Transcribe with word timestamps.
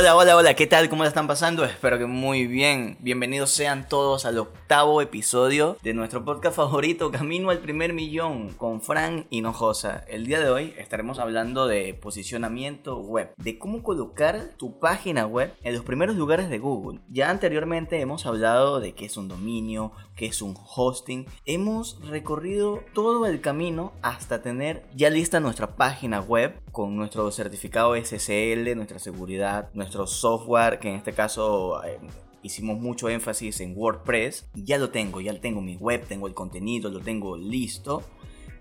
Hola, 0.00 0.16
hola, 0.16 0.34
hola, 0.34 0.54
¿qué 0.54 0.66
tal? 0.66 0.88
¿Cómo 0.88 1.02
la 1.02 1.10
están 1.10 1.26
pasando? 1.26 1.62
Espero 1.62 1.98
que 1.98 2.06
muy 2.06 2.46
bien. 2.46 2.96
Bienvenidos 3.00 3.50
sean 3.50 3.86
todos 3.86 4.24
al 4.24 4.38
octavo 4.38 5.02
episodio 5.02 5.76
de 5.82 5.92
nuestro 5.92 6.24
podcast 6.24 6.56
favorito, 6.56 7.10
Camino 7.10 7.50
al 7.50 7.58
primer 7.58 7.92
millón, 7.92 8.48
con 8.54 8.80
Fran 8.80 9.26
Hinojosa. 9.28 10.02
El 10.08 10.24
día 10.26 10.40
de 10.40 10.48
hoy 10.48 10.72
estaremos 10.78 11.18
hablando 11.18 11.66
de 11.66 11.92
posicionamiento 11.92 12.96
web, 12.96 13.34
de 13.36 13.58
cómo 13.58 13.82
colocar 13.82 14.52
tu 14.56 14.78
página 14.78 15.26
web 15.26 15.52
en 15.64 15.74
los 15.74 15.84
primeros 15.84 16.16
lugares 16.16 16.48
de 16.48 16.58
Google. 16.58 17.00
Ya 17.10 17.28
anteriormente 17.28 18.00
hemos 18.00 18.24
hablado 18.24 18.80
de 18.80 18.94
qué 18.94 19.04
es 19.04 19.18
un 19.18 19.28
dominio, 19.28 19.92
qué 20.16 20.24
es 20.24 20.40
un 20.40 20.56
hosting. 20.56 21.26
Hemos 21.44 22.00
recorrido 22.08 22.80
todo 22.94 23.26
el 23.26 23.42
camino 23.42 23.92
hasta 24.00 24.40
tener 24.40 24.82
ya 24.94 25.10
lista 25.10 25.40
nuestra 25.40 25.76
página 25.76 26.20
web 26.20 26.58
con 26.72 26.96
nuestro 26.96 27.30
certificado 27.32 27.94
SSL, 27.96 28.74
nuestra 28.76 28.98
seguridad, 28.98 29.68
nuestro 29.90 30.06
software, 30.06 30.78
que 30.78 30.88
en 30.88 30.94
este 30.94 31.12
caso 31.12 31.84
eh, 31.84 31.98
hicimos 32.42 32.78
mucho 32.78 33.08
énfasis 33.08 33.60
en 33.60 33.76
WordPress. 33.76 34.46
Ya 34.54 34.78
lo 34.78 34.90
tengo, 34.90 35.20
ya 35.20 35.40
tengo 35.40 35.60
mi 35.60 35.74
web, 35.76 36.06
tengo 36.06 36.28
el 36.28 36.34
contenido, 36.34 36.90
lo 36.90 37.00
tengo 37.00 37.36
listo. 37.36 38.04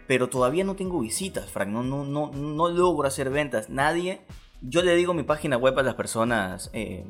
Pero 0.08 0.30
todavía 0.30 0.64
no 0.64 0.76
tengo 0.76 1.02
visitas, 1.02 1.52
Frank. 1.52 1.70
No, 1.70 1.84
no, 1.84 2.04
no, 2.04 2.32
no 2.32 2.70
logro 2.70 3.08
hacer 3.08 3.30
ventas. 3.30 3.70
Nadie. 3.70 4.22
Yo 4.62 4.82
le 4.82 4.96
digo 4.96 5.14
mi 5.14 5.22
página 5.22 5.56
web 5.56 5.78
a 5.78 5.84
las 5.84 5.94
personas. 5.94 6.72
Eh, 6.74 7.06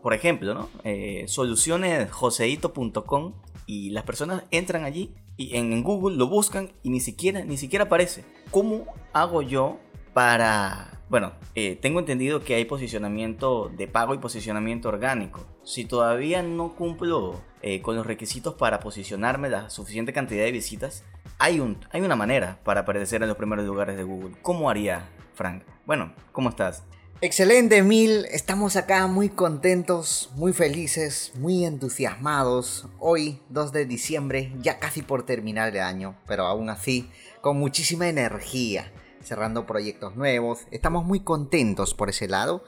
por 0.00 0.14
ejemplo, 0.14 0.54
¿no? 0.54 0.68
Eh, 0.84 1.24
solucionesjoseito.com 1.26 3.32
y 3.66 3.90
las 3.90 4.04
personas 4.04 4.44
entran 4.52 4.84
allí 4.84 5.12
y 5.36 5.56
en, 5.56 5.82
Google 5.82 6.16
lo 6.16 6.28
buscan 6.28 6.70
y 6.84 6.90
ni 6.90 7.00
siquiera, 7.00 7.44
ni 7.44 7.56
siquiera 7.56 7.86
aparece. 7.86 8.24
¿Cómo 8.52 8.86
hago 9.12 9.42
yo 9.42 9.80
para 10.16 11.02
bueno, 11.10 11.34
eh, 11.54 11.78
tengo 11.82 12.00
entendido 12.00 12.42
que 12.42 12.54
hay 12.54 12.64
posicionamiento 12.64 13.70
de 13.76 13.86
pago 13.86 14.14
y 14.14 14.18
posicionamiento 14.18 14.88
orgánico. 14.88 15.46
Si 15.62 15.84
todavía 15.84 16.42
no 16.42 16.74
cumplo 16.74 17.42
eh, 17.60 17.82
con 17.82 17.96
los 17.96 18.06
requisitos 18.06 18.54
para 18.54 18.80
posicionarme 18.80 19.50
la 19.50 19.68
suficiente 19.68 20.14
cantidad 20.14 20.44
de 20.44 20.52
visitas, 20.52 21.04
hay, 21.38 21.60
un, 21.60 21.78
hay 21.90 22.00
una 22.00 22.16
manera 22.16 22.58
para 22.64 22.80
aparecer 22.80 23.20
en 23.20 23.28
los 23.28 23.36
primeros 23.36 23.66
lugares 23.66 23.98
de 23.98 24.04
Google. 24.04 24.34
¿Cómo 24.40 24.70
haría, 24.70 25.06
Frank? 25.34 25.64
Bueno, 25.84 26.14
¿cómo 26.32 26.48
estás? 26.48 26.82
Excelente, 27.20 27.82
Mil. 27.82 28.24
Estamos 28.30 28.76
acá 28.76 29.06
muy 29.08 29.28
contentos, 29.28 30.30
muy 30.34 30.54
felices, 30.54 31.32
muy 31.34 31.66
entusiasmados. 31.66 32.88
Hoy, 33.00 33.42
2 33.50 33.70
de 33.70 33.84
diciembre, 33.84 34.50
ya 34.62 34.78
casi 34.78 35.02
por 35.02 35.26
terminar 35.26 35.76
el 35.76 35.82
año, 35.82 36.16
pero 36.26 36.46
aún 36.46 36.70
así, 36.70 37.10
con 37.42 37.58
muchísima 37.58 38.08
energía 38.08 38.90
cerrando 39.26 39.66
proyectos 39.66 40.16
nuevos. 40.16 40.60
Estamos 40.70 41.04
muy 41.04 41.20
contentos 41.20 41.94
por 41.94 42.08
ese 42.08 42.28
lado. 42.28 42.64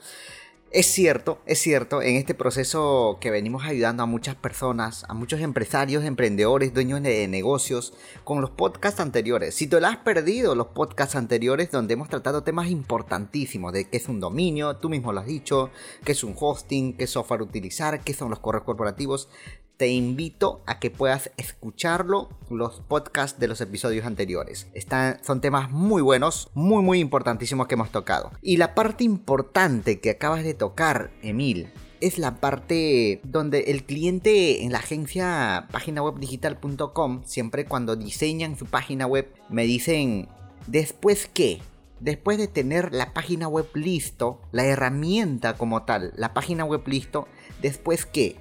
Es 0.71 0.85
cierto, 0.85 1.39
es 1.47 1.57
cierto, 1.57 2.03
en 2.03 2.15
este 2.15 2.35
proceso 2.35 3.17
que 3.19 3.31
venimos 3.31 3.63
ayudando 3.63 4.03
a 4.03 4.05
muchas 4.05 4.35
personas, 4.35 5.03
a 5.09 5.15
muchos 5.15 5.41
empresarios, 5.41 6.03
emprendedores, 6.03 6.75
dueños 6.75 7.01
de 7.01 7.27
negocios, 7.27 7.95
con 8.23 8.39
los 8.39 8.51
podcasts 8.51 8.99
anteriores. 8.99 9.55
Si 9.55 9.65
te 9.65 9.81
lo 9.81 9.87
has 9.87 9.97
perdido, 9.97 10.53
los 10.53 10.67
podcasts 10.67 11.15
anteriores 11.15 11.71
donde 11.71 11.95
hemos 11.95 12.07
tratado 12.07 12.43
temas 12.43 12.67
importantísimos 12.67 13.73
de 13.73 13.89
qué 13.89 13.97
es 13.97 14.07
un 14.09 14.19
dominio, 14.19 14.75
tú 14.75 14.89
mismo 14.89 15.11
lo 15.11 15.21
has 15.21 15.25
dicho, 15.25 15.71
qué 16.05 16.11
es 16.11 16.23
un 16.23 16.35
hosting, 16.39 16.95
qué 16.97 17.07
software 17.07 17.41
utilizar, 17.41 18.01
qué 18.01 18.13
son 18.13 18.29
los 18.29 18.37
correos 18.37 18.63
corporativos, 18.63 19.27
te 19.79 19.87
invito 19.87 20.61
a 20.65 20.77
que 20.77 20.91
puedas 20.91 21.31
escucharlo, 21.37 22.27
los 22.49 22.81
podcasts 22.81 23.39
de 23.39 23.47
los 23.47 23.61
episodios 23.61 24.05
anteriores. 24.05 24.67
Están, 24.73 25.23
son 25.23 25.39
temas 25.39 25.71
muy 25.71 26.01
buenos, 26.01 26.49
muy 26.53 26.83
muy 26.83 26.99
importantísimos 26.99 27.65
que 27.65 27.75
hemos 27.75 27.89
tocado. 27.89 28.29
Y 28.41 28.57
la 28.57 28.75
parte 28.75 29.05
importante 29.05 30.01
que 30.01 30.09
acabas 30.09 30.43
de 30.43 30.53
tocar, 30.53 31.11
Emil, 31.21 31.69
es 32.01 32.17
la 32.17 32.41
parte 32.41 33.21
donde 33.23 33.71
el 33.71 33.85
cliente 33.85 34.65
en 34.65 34.73
la 34.73 34.79
agencia 34.79 35.69
paginawebdigital.com, 35.71 37.23
siempre 37.23 37.63
cuando 37.63 37.95
diseñan 37.95 38.57
su 38.57 38.65
página 38.65 39.07
web, 39.07 39.33
me 39.47 39.63
dicen, 39.63 40.27
¿después 40.67 41.29
qué? 41.33 41.61
Después 42.01 42.37
de 42.37 42.49
tener 42.49 42.93
la 42.93 43.13
página 43.13 43.47
web 43.47 43.69
listo, 43.75 44.41
la 44.51 44.65
herramienta 44.65 45.53
como 45.53 45.83
tal, 45.83 46.11
la 46.17 46.33
página 46.33 46.65
web 46.65 46.85
listo, 46.85 47.29
¿después 47.61 48.05
qué? 48.05 48.35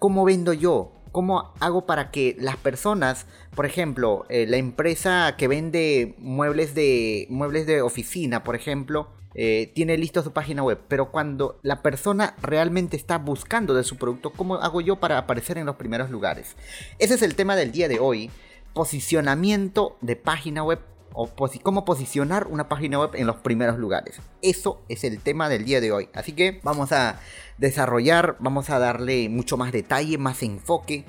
¿Cómo 0.00 0.24
vendo 0.24 0.52
yo? 0.52 0.92
¿Cómo 1.12 1.52
hago 1.60 1.86
para 1.86 2.10
que 2.10 2.36
las 2.40 2.56
personas, 2.56 3.26
por 3.54 3.66
ejemplo, 3.66 4.24
eh, 4.28 4.46
la 4.48 4.56
empresa 4.56 5.34
que 5.36 5.46
vende 5.46 6.14
muebles 6.18 6.74
de, 6.74 7.26
muebles 7.30 7.66
de 7.66 7.82
oficina, 7.82 8.42
por 8.42 8.56
ejemplo, 8.56 9.08
eh, 9.34 9.70
tiene 9.74 9.98
listo 9.98 10.22
su 10.22 10.32
página 10.32 10.62
web, 10.62 10.80
pero 10.88 11.10
cuando 11.10 11.60
la 11.62 11.82
persona 11.82 12.34
realmente 12.42 12.96
está 12.96 13.18
buscando 13.18 13.74
de 13.74 13.84
su 13.84 13.96
producto, 13.96 14.30
¿cómo 14.30 14.56
hago 14.56 14.80
yo 14.80 14.96
para 14.96 15.18
aparecer 15.18 15.58
en 15.58 15.66
los 15.66 15.76
primeros 15.76 16.10
lugares? 16.10 16.56
Ese 16.98 17.14
es 17.14 17.22
el 17.22 17.36
tema 17.36 17.54
del 17.54 17.70
día 17.70 17.88
de 17.88 17.98
hoy, 17.98 18.30
posicionamiento 18.72 19.98
de 20.00 20.16
página 20.16 20.62
web 20.62 20.80
o 21.12 21.28
cómo 21.62 21.84
posicionar 21.84 22.46
una 22.46 22.68
página 22.68 22.98
web 22.98 23.10
en 23.14 23.26
los 23.26 23.36
primeros 23.36 23.78
lugares. 23.78 24.20
Eso 24.42 24.80
es 24.88 25.04
el 25.04 25.20
tema 25.20 25.48
del 25.48 25.64
día 25.64 25.80
de 25.80 25.92
hoy. 25.92 26.08
Así 26.14 26.32
que 26.32 26.60
vamos 26.62 26.92
a 26.92 27.20
desarrollar, 27.58 28.36
vamos 28.40 28.70
a 28.70 28.78
darle 28.78 29.28
mucho 29.28 29.56
más 29.56 29.72
detalle, 29.72 30.18
más 30.18 30.42
enfoque. 30.42 31.04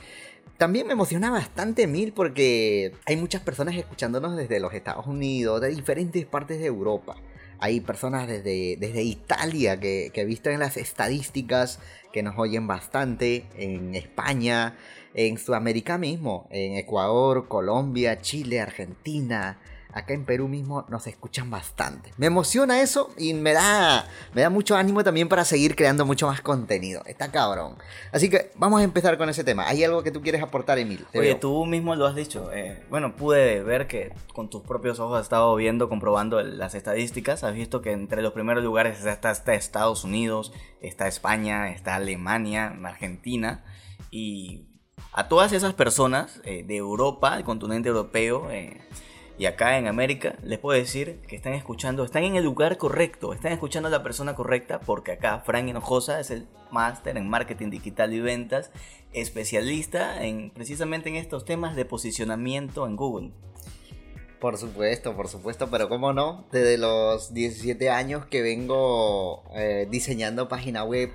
También 0.58 0.86
me 0.86 0.94
emociona 0.94 1.32
bastante 1.32 1.88
Mil 1.88 2.14
porque 2.14 2.94
hay 3.06 3.18
muchas 3.18 3.42
personas 3.42 3.76
escuchándonos 3.76 4.38
desde 4.38 4.60
los 4.60 4.74
Estados 4.74 5.08
Unidos, 5.08 5.62
de 5.62 5.70
diferentes 5.70 6.26
partes 6.26 6.60
de 6.60 6.68
Europa. 6.68 7.16
Hay 7.60 7.80
personas 7.80 8.28
desde, 8.28 8.76
desde 8.80 9.04
Italia 9.04 9.80
que, 9.80 10.12
que 10.14 10.22
he 10.22 10.26
visto 10.26 10.50
en 10.50 10.60
las 10.60 10.78
estadísticas 10.78 11.80
que 12.12 12.24
nos 12.24 12.38
oyen 12.38 12.68
bastante, 12.68 13.46
en 13.56 13.94
España, 13.96 14.76
en 15.14 15.38
Sudamérica 15.38 15.98
mismo, 15.98 16.48
en 16.50 16.76
Ecuador, 16.78 17.48
Colombia, 17.48 18.20
Chile, 18.22 18.62
Argentina, 18.62 19.60
acá 19.94 20.14
en 20.14 20.26
Perú 20.26 20.48
mismo 20.48 20.86
nos 20.90 21.08
escuchan 21.08 21.50
bastante. 21.50 22.14
Me 22.18 22.28
emociona 22.28 22.82
eso 22.82 23.10
y 23.18 23.34
me 23.34 23.54
da, 23.54 24.08
me 24.34 24.42
da 24.42 24.50
mucho 24.50 24.76
ánimo 24.76 25.04
también 25.04 25.28
para 25.28 25.46
seguir 25.46 25.76
creando 25.76 26.06
mucho 26.06 26.28
más 26.28 26.42
contenido. 26.42 27.02
Está 27.06 27.32
cabrón. 27.32 27.76
Así 28.12 28.30
que 28.30 28.52
vamos 28.56 28.82
a 28.82 28.84
empezar 28.84 29.18
con 29.18 29.30
ese 29.30 29.44
tema. 29.44 29.68
¿Hay 29.68 29.84
algo 29.84 30.04
que 30.04 30.12
tú 30.12 30.22
quieres 30.22 30.42
aportar, 30.42 30.80
Emil? 30.80 31.06
Oye, 31.14 31.36
tú 31.36 31.66
mismo 31.66 31.96
lo 31.96 32.06
has 32.06 32.16
dicho. 32.16 32.52
Eh, 32.54 32.84
bueno, 32.90 33.16
pude 33.16 33.64
ver 33.64 33.88
que 33.88 34.14
con 34.34 34.50
tus 34.50 34.62
propios 34.62 35.00
ojos 35.00 35.18
has 35.18 35.24
estado 35.24 35.56
viendo, 35.56 35.90
comprobando 35.90 36.42
las 36.42 36.76
estadísticas. 36.76 37.44
Has 37.44 37.54
visto 37.54 37.82
que 37.82 37.92
entre 37.92 38.22
los 38.22 38.34
primeros 38.34 38.64
lugares 38.64 39.06
está, 39.06 39.32
Estados 39.54 40.04
Unidos, 40.04 40.54
está 40.82 41.08
España, 41.08 41.72
está 41.72 41.96
Alemania, 41.96 42.78
Argentina. 42.84 43.64
Y 44.10 44.68
a 45.14 45.28
todas 45.28 45.52
esas 45.54 45.74
personas 45.74 46.42
eh, 46.44 46.64
de 46.64 46.78
Europa, 46.78 47.38
el 47.38 47.44
continente 47.44 47.90
europeo, 47.90 48.50
eh, 48.52 48.80
y 49.42 49.48
acá 49.48 49.80
en 49.80 49.88
América 49.88 50.36
les 50.44 50.60
puedo 50.60 50.78
decir 50.78 51.20
que 51.28 51.36
están 51.36 51.54
escuchando, 51.54 52.04
están 52.04 52.26
en 52.26 52.36
el 52.36 52.44
lugar 52.44 52.78
correcto, 52.78 53.34
están 53.34 53.52
escuchando 53.52 53.88
a 53.88 53.92
la 53.92 54.04
persona 54.04 54.36
correcta 54.36 54.80
porque 54.80 55.14
acá 55.14 55.40
Frank 55.44 55.68
Hinojosa 55.68 56.20
es 56.20 56.30
el 56.30 56.46
máster 56.70 57.18
en 57.18 57.28
marketing 57.28 57.72
digital 57.72 58.14
y 58.14 58.20
ventas, 58.20 58.70
especialista 59.14 60.24
en 60.24 60.52
precisamente 60.52 61.10
en 61.10 61.16
estos 61.16 61.44
temas 61.44 61.76
de 61.76 61.86
posicionamiento 61.86 62.86
en 62.86 62.96
Google. 62.96 63.32
Por 64.40 64.60
supuesto, 64.60 65.16
por 65.16 65.28
supuesto, 65.28 65.72
pero 65.72 65.90
cómo 65.90 66.14
no, 66.14 66.46
desde 66.52 66.78
los 66.78 67.34
17 67.34 67.90
años 67.90 68.28
que 68.28 68.44
vengo 68.44 69.42
eh, 69.56 69.88
diseñando 69.90 70.50
página 70.50 70.84
web, 70.84 71.10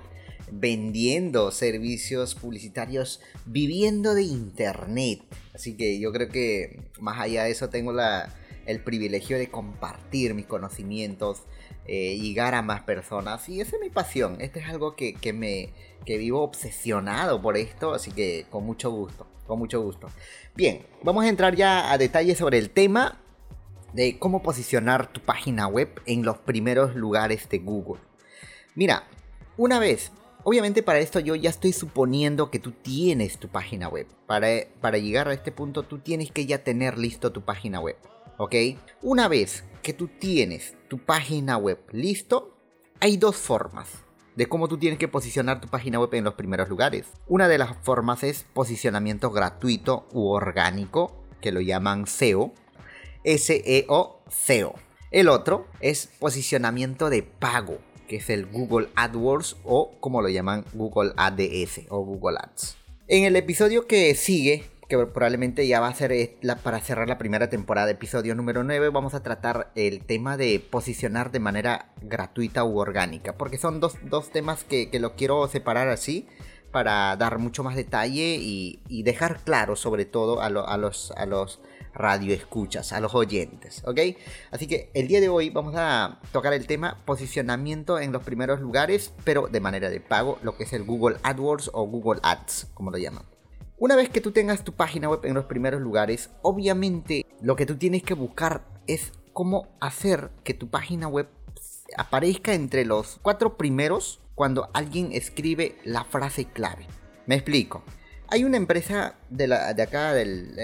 vendiendo 0.51 1.51
servicios 1.51 2.35
publicitarios, 2.35 3.21
viviendo 3.45 4.13
de 4.13 4.23
internet. 4.23 5.21
Así 5.53 5.75
que 5.75 5.99
yo 5.99 6.11
creo 6.11 6.29
que 6.29 6.81
más 6.99 7.19
allá 7.19 7.43
de 7.43 7.51
eso 7.51 7.69
tengo 7.69 7.91
la, 7.91 8.33
el 8.65 8.81
privilegio 8.81 9.37
de 9.37 9.49
compartir 9.49 10.33
mis 10.33 10.45
conocimientos, 10.45 11.43
eh, 11.85 12.17
llegar 12.17 12.53
a 12.53 12.61
más 12.61 12.81
personas. 12.81 13.47
Y 13.49 13.61
esa 13.61 13.75
es 13.77 13.81
mi 13.81 13.89
pasión. 13.89 14.37
Este 14.39 14.59
es 14.59 14.67
algo 14.67 14.95
que, 14.95 15.13
que, 15.13 15.33
me 15.33 15.69
que 16.05 16.17
vivo 16.17 16.41
obsesionado 16.41 17.41
por 17.41 17.57
esto. 17.57 17.93
Así 17.93 18.11
que 18.11 18.45
con 18.49 18.65
mucho 18.65 18.91
gusto. 18.91 19.27
Con 19.47 19.59
mucho 19.59 19.81
gusto. 19.81 20.09
Bien, 20.55 20.85
vamos 21.03 21.23
a 21.23 21.29
entrar 21.29 21.55
ya 21.55 21.91
a 21.91 21.97
detalles 21.97 22.37
sobre 22.37 22.57
el 22.57 22.69
tema 22.69 23.21
de 23.93 24.19
cómo 24.19 24.43
posicionar 24.43 25.11
tu 25.11 25.21
página 25.21 25.67
web 25.67 26.01
en 26.05 26.23
los 26.23 26.37
primeros 26.37 26.95
lugares 26.95 27.47
de 27.49 27.59
Google. 27.59 28.01
Mira, 28.75 29.07
una 29.55 29.79
vez 29.79 30.11
Obviamente 30.49 30.81
para 30.81 30.99
esto 30.99 31.19
yo 31.19 31.35
ya 31.35 31.49
estoy 31.49 31.73
suponiendo 31.73 32.49
que 32.49 32.59
tú 32.59 32.71
tienes 32.71 33.37
tu 33.37 33.49
página 33.49 33.89
web. 33.89 34.07
Para, 34.27 34.47
para 34.79 34.97
llegar 34.97 35.27
a 35.27 35.33
este 35.33 35.51
punto 35.51 35.83
tú 35.83 35.97
tienes 35.99 36.31
que 36.31 36.45
ya 36.45 36.63
tener 36.63 36.97
listo 36.97 37.33
tu 37.33 37.41
página 37.41 37.81
web. 37.81 37.97
¿Ok? 38.37 38.55
Una 39.01 39.27
vez 39.27 39.65
que 39.83 39.91
tú 39.91 40.07
tienes 40.07 40.77
tu 40.87 40.99
página 40.99 41.57
web 41.57 41.79
listo, 41.91 42.57
hay 43.01 43.17
dos 43.17 43.35
formas 43.35 43.89
de 44.37 44.45
cómo 44.45 44.69
tú 44.69 44.77
tienes 44.77 44.97
que 44.97 45.09
posicionar 45.09 45.59
tu 45.59 45.67
página 45.67 45.99
web 45.99 46.13
en 46.13 46.23
los 46.23 46.35
primeros 46.35 46.69
lugares. 46.69 47.07
Una 47.27 47.49
de 47.49 47.57
las 47.57 47.75
formas 47.83 48.23
es 48.23 48.45
posicionamiento 48.53 49.31
gratuito 49.31 50.07
u 50.13 50.29
orgánico, 50.29 51.25
que 51.41 51.51
lo 51.51 51.59
llaman 51.59 52.07
SEO. 52.07 52.53
S-E-O, 53.25 54.21
SEO. 54.29 54.75
El 55.11 55.27
otro 55.27 55.67
es 55.81 56.07
posicionamiento 56.07 57.09
de 57.09 57.23
pago 57.23 57.79
que 58.07 58.17
es 58.17 58.29
el 58.29 58.45
Google 58.45 58.89
AdWords 58.95 59.57
o 59.63 59.91
como 59.99 60.21
lo 60.21 60.29
llaman 60.29 60.65
Google 60.73 61.11
ADS 61.17 61.81
o 61.89 62.03
Google 62.03 62.37
Ads. 62.39 62.77
En 63.07 63.23
el 63.23 63.35
episodio 63.35 63.87
que 63.87 64.13
sigue, 64.15 64.65
que 64.89 64.97
probablemente 64.97 65.67
ya 65.67 65.79
va 65.79 65.87
a 65.87 65.93
ser 65.93 66.11
eh, 66.11 66.37
para 66.63 66.79
cerrar 66.79 67.07
la 67.07 67.17
primera 67.17 67.49
temporada, 67.49 67.91
episodio 67.91 68.35
número 68.35 68.63
9, 68.63 68.89
vamos 68.89 69.13
a 69.13 69.23
tratar 69.23 69.71
el 69.75 70.03
tema 70.03 70.37
de 70.37 70.59
posicionar 70.59 71.31
de 71.31 71.39
manera 71.39 71.91
gratuita 72.01 72.63
u 72.63 72.79
orgánica, 72.79 73.37
porque 73.37 73.57
son 73.57 73.79
dos, 73.79 73.97
temas 74.31 74.63
que, 74.63 74.89
lo 74.99 75.15
quiero 75.15 75.47
separar 75.47 75.89
así 75.89 76.27
para 76.71 77.15
dar 77.17 77.39
mucho 77.39 77.63
más 77.63 77.75
detalle 77.75 78.37
y, 78.39 79.03
dejar 79.03 79.39
claro 79.41 79.75
sobre 79.75 80.05
todo 80.05 80.41
a, 80.41 80.49
los, 80.49 81.11
a 81.11 81.25
los 81.25 81.61
radio 81.97 82.33
escuchas, 82.33 82.93
a 82.93 82.99
los 82.99 83.13
oyentes, 83.15 83.83
¿ok? 83.85 83.99
Así 84.51 84.67
que 84.67 84.89
el 84.93 85.07
día 85.07 85.19
de 85.19 85.29
hoy 85.29 85.49
vamos 85.49 85.73
a 85.75 86.19
tocar 86.31 86.53
el 86.53 86.67
tema 86.67 87.03
posicionamiento 87.05 87.99
en 87.99 88.11
los 88.11 88.23
primeros 88.23 88.61
lugares, 88.61 89.13
pero 89.23 89.47
de 89.47 89.59
manera 89.59 89.89
de 89.89 89.99
pago, 89.99 90.39
lo 90.43 90.55
que 90.55 90.63
es 90.63 90.73
el 90.73 90.83
Google 90.83 91.17
AdWords 91.23 91.71
o 91.73 91.85
Google 91.85 92.21
Ads, 92.23 92.67
como 92.73 92.91
lo 92.91 92.97
llaman. 92.97 93.23
Una 93.79 93.95
vez 93.95 94.09
que 94.09 94.21
tú 94.21 94.31
tengas 94.31 94.63
tu 94.63 94.73
página 94.73 95.09
web 95.09 95.19
en 95.23 95.33
los 95.33 95.45
primeros 95.45 95.81
lugares, 95.81 96.31
obviamente 96.41 97.25
lo 97.41 97.55
que 97.55 97.65
tú 97.65 97.77
tienes 97.77 98.01
que 98.01 98.15
buscar 98.15 98.63
es 98.87 99.11
cómo 99.33 99.67
hacer 99.79 100.31
que 100.43 100.55
tu 100.55 100.69
página 100.69 101.07
web 101.07 101.27
aparezca 101.95 102.53
entre 102.53 102.85
los 102.85 103.19
cuatro 103.21 103.57
primeros 103.57 104.19
cuando 104.33 104.69
alguien 104.73 105.11
escribe 105.11 105.77
la 105.83 106.03
frase 106.05 106.45
clave. 106.45 106.87
Me 107.27 107.35
explico. 107.35 107.83
Hay 108.29 108.43
una 108.43 108.57
empresa 108.57 109.15
de, 109.29 109.47
la, 109.47 109.73
de 109.73 109.83
acá, 109.83 110.13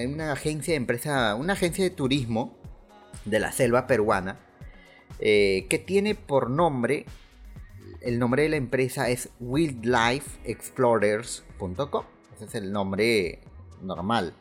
una 0.06 0.34
agencia 0.34 0.74
de 0.74 0.78
empresa, 0.78 1.34
una 1.36 1.54
agencia 1.54 1.86
de 1.86 1.92
turismo 1.92 2.58
de 3.24 3.40
la 3.40 3.54
selva 3.54 3.88
peruana, 3.88 4.38
eh, 5.20 5.66
que 5.70 5.80
tiene 5.80 6.14
por 6.14 6.50
nombre, 6.50 7.06
el 8.02 8.20
nombre 8.20 8.44
de 8.44 8.50
la 8.50 8.58
empresa 8.58 9.10
es 9.10 9.30
wildlifeexplorers.com. 9.40 12.04
Ese 12.36 12.44
es 12.44 12.56
el 12.56 12.74
nombre 12.74 13.40
normal. 13.82 14.34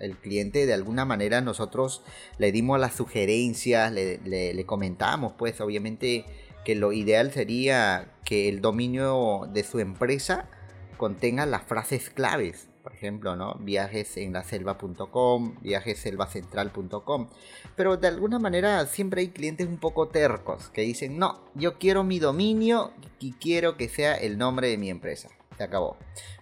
El 0.00 0.16
cliente 0.16 0.64
de 0.64 0.72
alguna 0.72 1.04
manera 1.04 1.42
nosotros 1.42 2.02
le 2.38 2.50
dimos 2.50 2.80
las 2.80 2.94
sugerencias, 2.94 3.92
le, 3.92 4.20
le 4.24 4.64
comentamos 4.64 5.34
pues 5.36 5.60
obviamente 5.60 6.24
que 6.64 6.76
lo 6.76 6.92
ideal 6.92 7.30
sería 7.30 8.10
que 8.24 8.48
el 8.48 8.62
dominio 8.62 9.46
de 9.52 9.64
su 9.64 9.80
empresa 9.80 10.48
contenga 10.96 11.44
las 11.44 11.64
frases 11.64 12.08
claves 12.08 12.69
por 12.82 12.94
ejemplo, 12.94 13.36
¿no? 13.36 13.56
Viajes 13.60 14.16
en 14.16 14.32
la 14.32 14.42
selva.com, 14.42 15.56
viajeselvacentral.com. 15.60 17.28
Pero 17.76 17.96
de 17.96 18.08
alguna 18.08 18.38
manera 18.38 18.86
siempre 18.86 19.22
hay 19.22 19.28
clientes 19.28 19.66
un 19.66 19.78
poco 19.78 20.08
tercos 20.08 20.68
que 20.70 20.82
dicen, 20.82 21.18
no, 21.18 21.40
yo 21.54 21.78
quiero 21.78 22.04
mi 22.04 22.18
dominio 22.18 22.92
y 23.18 23.32
quiero 23.32 23.76
que 23.76 23.88
sea 23.88 24.14
el 24.14 24.38
nombre 24.38 24.68
de 24.68 24.78
mi 24.78 24.90
empresa. 24.90 25.28
Se 25.56 25.64
acabó. 25.64 25.96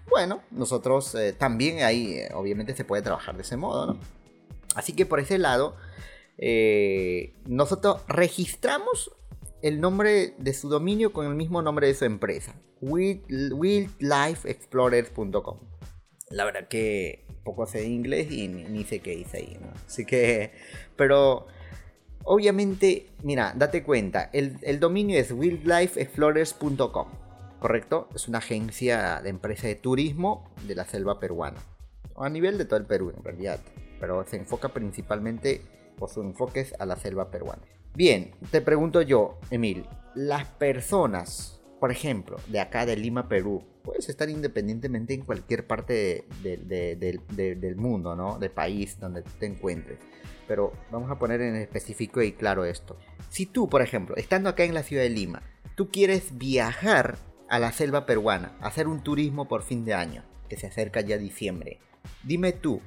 Bueno, 0.09 0.43
nosotros 0.51 1.15
eh, 1.15 1.33
también 1.33 1.83
ahí, 1.83 2.15
eh, 2.15 2.29
obviamente 2.35 2.75
se 2.75 2.85
puede 2.85 3.03
trabajar 3.03 3.37
de 3.37 3.43
ese 3.43 3.57
modo, 3.57 3.87
¿no? 3.87 3.99
Así 4.75 4.95
que 4.95 5.07
por 5.07 5.21
ese 5.21 5.39
lado, 5.39 5.77
eh, 6.39 7.35
nosotros 7.47 8.03
registramos 8.07 9.13
el 9.61 9.81
nombre 9.81 10.35
de 10.39 10.55
su 10.55 10.69
dominio 10.69 11.13
con 11.13 11.27
el 11.27 11.35
mismo 11.35 11.63
nombre 11.63 11.89
de 11.89 11.95
su 11.95 12.05
empresa, 12.05 12.55
wildlifeexplorers.com 12.81 15.78
la 16.31 16.45
verdad 16.45 16.69
que 16.69 17.25
poco 17.45 17.67
sé 17.67 17.87
inglés 17.87 18.31
y 18.31 18.49
ni, 18.49 18.85
sé 18.85 19.01
qué 19.01 19.15
hice 19.15 19.39
ahí, 19.39 19.59
¿no? 19.61 19.69
Así 19.87 20.05
que, 20.05 20.53
pero 20.97 21.47
obviamente, 22.25 23.07
mira, 23.23 23.55
date 23.57 23.83
cuenta, 23.83 24.29
el, 24.33 24.81
dominio 24.81 25.19
es 25.19 25.33
wildlifeexplorers.com, 25.33 27.09
¿correcto? 27.59 28.09
Es 28.15 28.29
una 28.29 28.39
agencia 28.39 29.21
de 29.23 29.31
empresa 29.31 29.67
de 29.67 29.77
turismo 29.77 30.51
de 30.67 30.75
la 30.75 30.85
selva 30.85 31.19
peruana, 31.21 31.59
a 32.17 32.29
nivel 32.29 32.59
de 32.59 32.67
todo 32.67 32.79
el 32.79 32.87
Perú 32.87 33.13
en 33.17 33.25
realidad, 33.25 33.61
pero 33.99 34.27
se 34.27 34.37
enfoca 34.37 34.69
principalmente, 34.69 35.63
o 35.99 36.07
su 36.07 36.21
enfoque 36.21 36.61
es 36.61 36.75
a 36.79 36.87
la 36.87 36.97
selva 36.97 37.31
peruana. 37.31 37.63
Bien, 37.95 38.33
te 38.51 38.61
pregunto 38.61 39.03
yo, 39.03 39.39
Emil, 39.51 39.87
las 40.15 40.47
personas, 40.47 41.58
por 41.81 41.91
ejemplo, 41.91 42.39
de 42.49 42.61
acá 42.61 42.87
de 42.87 42.97
Lima, 42.97 43.29
Perú, 43.29 43.65
puedes 43.83 44.09
estar 44.09 44.29
independientemente 44.29 45.15
en 45.15 45.23
cualquier 45.23 45.67
parte 45.67 46.25
del 46.43 47.77
mundo, 47.77 48.17
¿no? 48.17 48.39
De 48.39 48.51
país 48.51 48.99
donde 48.99 49.23
te 49.23 49.47
encuentres. 49.47 49.99
Pero 50.47 50.73
vamos 50.91 51.11
a 51.11 51.19
poner 51.19 51.41
en 51.41 51.57
específico 51.57 52.23
y 52.23 52.33
claro 52.33 52.65
esto. 52.65 52.99
Si 53.31 53.47
tú, 53.47 53.69
por 53.69 53.83
ejemplo, 53.83 54.17
estando 54.17 54.49
acá 54.49 54.65
en 54.65 54.75
la 54.75 54.83
ciudad 54.83 55.03
de 55.03 55.11
Lima, 55.11 55.43
tú 55.75 55.91
quieres 55.91 56.37
viajar 56.37 57.19
a 57.49 57.59
la 57.59 57.73
selva 57.73 58.07
peruana, 58.07 58.57
hacer 58.61 58.89
un 58.89 59.03
turismo 59.03 59.47
por 59.47 59.63
fin 59.63 59.85
de 59.85 59.95
año, 59.95 60.25
que 60.49 60.57
se 60.57 60.67
acerca 60.67 61.01
ya 61.01 61.19
diciembre, 61.19 61.81
dime 62.25 62.53
tú, 62.53 62.81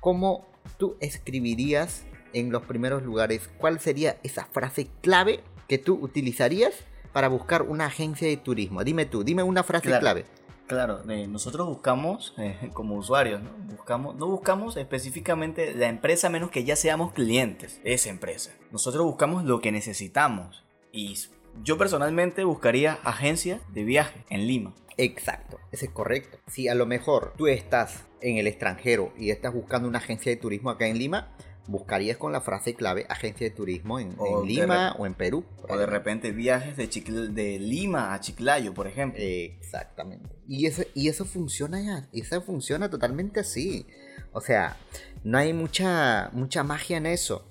¿cómo 0.00 0.48
tú 0.78 0.96
escribirías 1.00 2.04
en 2.32 2.50
los 2.50 2.62
primeros 2.62 3.02
lugares 3.02 3.48
cuál 3.58 3.78
sería 3.80 4.18
esa 4.22 4.46
frase 4.46 4.88
clave 5.02 5.40
que 5.68 5.78
tú 5.78 5.98
utilizarías 6.00 6.74
para 7.12 7.28
buscar 7.28 7.62
una 7.62 7.86
agencia 7.86 8.28
de 8.28 8.36
turismo? 8.36 8.82
Dime 8.84 9.06
tú, 9.06 9.24
dime 9.24 9.42
una 9.42 9.62
frase 9.62 9.98
clave. 9.98 10.24
Claro, 10.66 11.02
nosotros 11.28 11.66
buscamos 11.66 12.34
eh, 12.38 12.70
como 12.72 12.96
usuarios, 12.96 13.42
¿no? 13.42 13.50
Buscamos, 13.76 14.16
no 14.16 14.26
buscamos 14.28 14.76
específicamente 14.76 15.74
la 15.74 15.88
empresa 15.88 16.30
menos 16.30 16.50
que 16.50 16.64
ya 16.64 16.76
seamos 16.76 17.12
clientes 17.12 17.80
de 17.82 17.94
esa 17.94 18.08
empresa. 18.08 18.52
Nosotros 18.70 19.04
buscamos 19.04 19.44
lo 19.44 19.60
que 19.60 19.72
necesitamos. 19.72 20.64
Y 20.92 21.18
yo 21.62 21.76
personalmente 21.76 22.44
buscaría 22.44 22.98
agencia 23.04 23.60
de 23.72 23.84
viaje 23.84 24.24
en 24.30 24.46
Lima. 24.46 24.74
Exacto, 24.96 25.58
ese 25.72 25.86
es 25.86 25.92
correcto. 25.92 26.38
Si 26.46 26.68
a 26.68 26.74
lo 26.74 26.86
mejor 26.86 27.32
tú 27.36 27.48
estás 27.48 28.04
en 28.20 28.36
el 28.36 28.46
extranjero 28.46 29.12
y 29.18 29.30
estás 29.30 29.52
buscando 29.52 29.88
una 29.88 29.98
agencia 29.98 30.30
de 30.30 30.36
turismo 30.36 30.70
acá 30.70 30.86
en 30.86 30.98
Lima, 30.98 31.34
buscarías 31.66 32.16
con 32.16 32.32
la 32.32 32.40
frase 32.40 32.74
clave 32.74 33.06
agencia 33.08 33.48
de 33.48 33.54
turismo 33.54 34.00
en, 34.00 34.16
Lima 34.44 34.94
o 34.98 35.06
en 35.06 35.14
Perú. 35.14 35.44
O 35.68 35.76
de 35.76 35.86
repente 35.86 36.32
viajes 36.32 36.76
de, 36.76 36.86
de 37.28 37.58
Lima 37.58 38.14
a 38.14 38.20
Chiclayo, 38.20 38.74
por 38.74 38.86
ejemplo. 38.86 39.20
exactamente. 39.22 40.28
Y 40.48 40.66
eso, 40.66 40.82
y 40.94 41.08
eso 41.08 41.24
funciona 41.24 41.80
ya, 41.80 42.08
eso 42.12 42.42
funciona 42.42 42.90
totalmente 42.90 43.40
así. 43.40 43.86
O 44.32 44.40
sea, 44.40 44.76
no 45.24 45.38
hay 45.38 45.52
mucha, 45.52 46.30
mucha 46.32 46.64
magia 46.64 46.96
en 46.96 47.06
eso. 47.06 47.46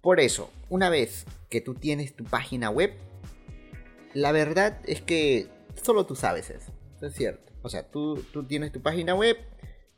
Por 0.00 0.18
eso, 0.18 0.50
una 0.68 0.88
vez 0.88 1.26
que 1.48 1.60
tú 1.60 1.74
tienes 1.74 2.14
tu 2.14 2.24
página 2.24 2.70
web, 2.70 2.94
la 4.14 4.32
verdad 4.32 4.80
es 4.86 5.02
que 5.02 5.48
solo 5.82 6.06
tú 6.06 6.16
sabes 6.16 6.50
eso. 6.50 6.72
Eso 6.96 7.06
es 7.06 7.14
cierto. 7.14 7.52
O 7.62 7.68
sea, 7.68 7.90
tú, 7.90 8.24
tú 8.32 8.44
tienes 8.44 8.72
tu 8.72 8.80
página 8.80 9.14
web, 9.14 9.36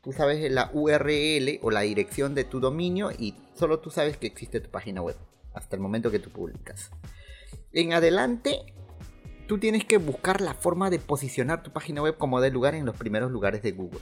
tú 0.03 0.11
sabes 0.11 0.51
la 0.51 0.69
URL 0.73 1.59
o 1.61 1.71
la 1.71 1.81
dirección 1.81 2.35
de 2.35 2.43
tu 2.43 2.59
dominio 2.59 3.11
y 3.17 3.35
solo 3.55 3.79
tú 3.79 3.89
sabes 3.89 4.17
que 4.17 4.27
existe 4.27 4.59
tu 4.59 4.69
página 4.69 5.01
web 5.01 5.15
hasta 5.53 5.75
el 5.75 5.81
momento 5.81 6.11
que 6.11 6.19
tú 6.19 6.29
publicas. 6.29 6.91
En 7.71 7.93
adelante, 7.93 8.59
tú 9.47 9.59
tienes 9.59 9.85
que 9.85 9.97
buscar 9.97 10.41
la 10.41 10.55
forma 10.55 10.89
de 10.89 10.99
posicionar 10.99 11.63
tu 11.63 11.71
página 11.71 12.01
web 12.01 12.17
como 12.17 12.41
de 12.41 12.51
lugar 12.51 12.75
en 12.75 12.85
los 12.85 12.97
primeros 12.97 13.31
lugares 13.31 13.63
de 13.63 13.71
Google. 13.71 14.01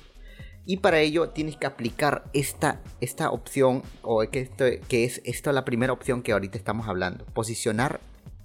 Y 0.66 0.78
para 0.78 1.00
ello 1.00 1.30
tienes 1.30 1.56
que 1.56 1.68
aplicar 1.68 2.26
esta, 2.34 2.82
esta 3.00 3.30
opción, 3.32 3.84
o 4.02 4.22
que, 4.30 4.42
esto, 4.42 4.66
que 4.88 5.06
es 5.06 5.22
esto 5.24 5.52
la 5.52 5.66
primera 5.66 5.94
opción 5.94 6.24
que 6.24 6.32
ahorita 6.32 6.58
estamos 6.58 6.88
hablando. 6.88 7.26
Posicionar 7.26 8.00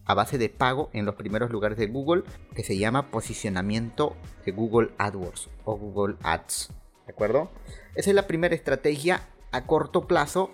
a 0.04 0.14
base 0.14 0.38
de 0.38 0.48
pago 0.48 0.90
en 0.92 1.04
los 1.04 1.14
primeros 1.14 1.50
lugares 1.50 1.78
de 1.78 1.86
Google, 1.86 2.22
que 2.54 2.64
se 2.64 2.76
llama 2.76 3.10
posicionamiento 3.10 4.16
de 4.44 4.52
Google 4.52 4.90
AdWords 4.98 5.48
o 5.64 5.76
Google 5.76 6.16
Ads. 6.22 6.70
¿De 7.06 7.12
acuerdo? 7.12 7.50
Esa 7.94 8.10
es 8.10 8.16
la 8.16 8.26
primera 8.26 8.54
estrategia 8.54 9.22
a 9.52 9.64
corto 9.64 10.06
plazo. 10.06 10.50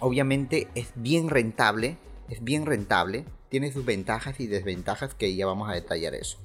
Obviamente 0.00 0.68
es 0.74 0.90
bien 0.96 1.28
rentable. 1.28 1.98
Es 2.28 2.42
bien 2.42 2.66
rentable. 2.66 3.24
Tiene 3.50 3.70
sus 3.70 3.84
ventajas 3.84 4.40
y 4.40 4.46
desventajas 4.46 5.14
que 5.14 5.36
ya 5.36 5.46
vamos 5.46 5.68
a 5.68 5.74
detallar 5.74 6.14
eso. 6.14 6.38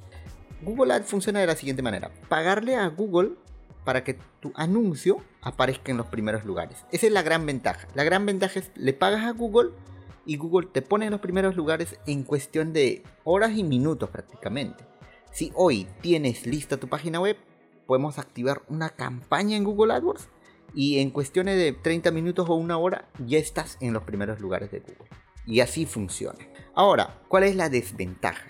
Google 0.62 0.94
Ads 0.94 1.08
funciona 1.08 1.40
de 1.40 1.48
la 1.48 1.56
siguiente 1.56 1.82
manera. 1.82 2.12
Pagarle 2.30 2.76
a 2.76 2.88
Google 2.88 3.32
para 3.84 4.04
que 4.04 4.20
tu 4.40 4.52
anuncio 4.56 5.18
aparezca 5.42 5.92
en 5.92 5.98
los 5.98 6.08
primeros 6.08 6.46
lugares. 6.46 6.86
Esa 6.92 7.08
es 7.08 7.14
la 7.14 7.24
gran 7.24 7.46
ventaja. 7.46 7.88
La 7.96 8.04
gran 8.04 8.26
ventaja 8.26 8.60
es 8.60 8.70
le 8.76 8.94
pagas 8.94 9.26
a 9.26 9.32
Google 9.32 9.72
y 10.26 10.38
Google 10.38 10.68
te 10.72 10.82
pone 10.82 11.06
en 11.06 11.12
los 11.12 11.22
primeros 11.22 11.56
lugares 11.56 11.98
en 12.06 12.24
cuestión 12.24 12.74
de 12.74 13.02
horas 13.24 13.52
y 13.58 13.64
minutos 13.64 14.10
prácticamente. 14.10 14.84
Si 15.32 15.52
hoy 15.56 15.88
tienes 16.02 16.46
lista 16.46 16.78
tu 16.78 16.88
página 16.90 17.20
web, 17.20 17.38
podemos 17.92 18.20
activar 18.20 18.62
una 18.70 18.88
campaña 18.88 19.58
en 19.58 19.66
Google 19.66 19.94
AdWords 19.94 20.30
y 20.74 21.00
en 21.00 21.10
cuestiones 21.10 21.58
de 21.58 21.74
30 21.74 22.10
minutos 22.12 22.50
o 22.50 22.56
una 22.56 22.78
hora 22.78 23.10
ya 23.20 23.38
estás 23.38 23.78
en 23.82 23.92
los 23.92 24.04
primeros 24.04 24.40
lugares 24.40 24.72
de 24.72 24.80
Google. 24.80 25.10
Y 25.46 25.60
así 25.60 25.86
funciona. 25.86 26.40
Ahora, 26.74 27.20
¿cuál 27.28 27.44
es 27.44 27.58
la 27.58 27.68
desventaja? 27.68 28.50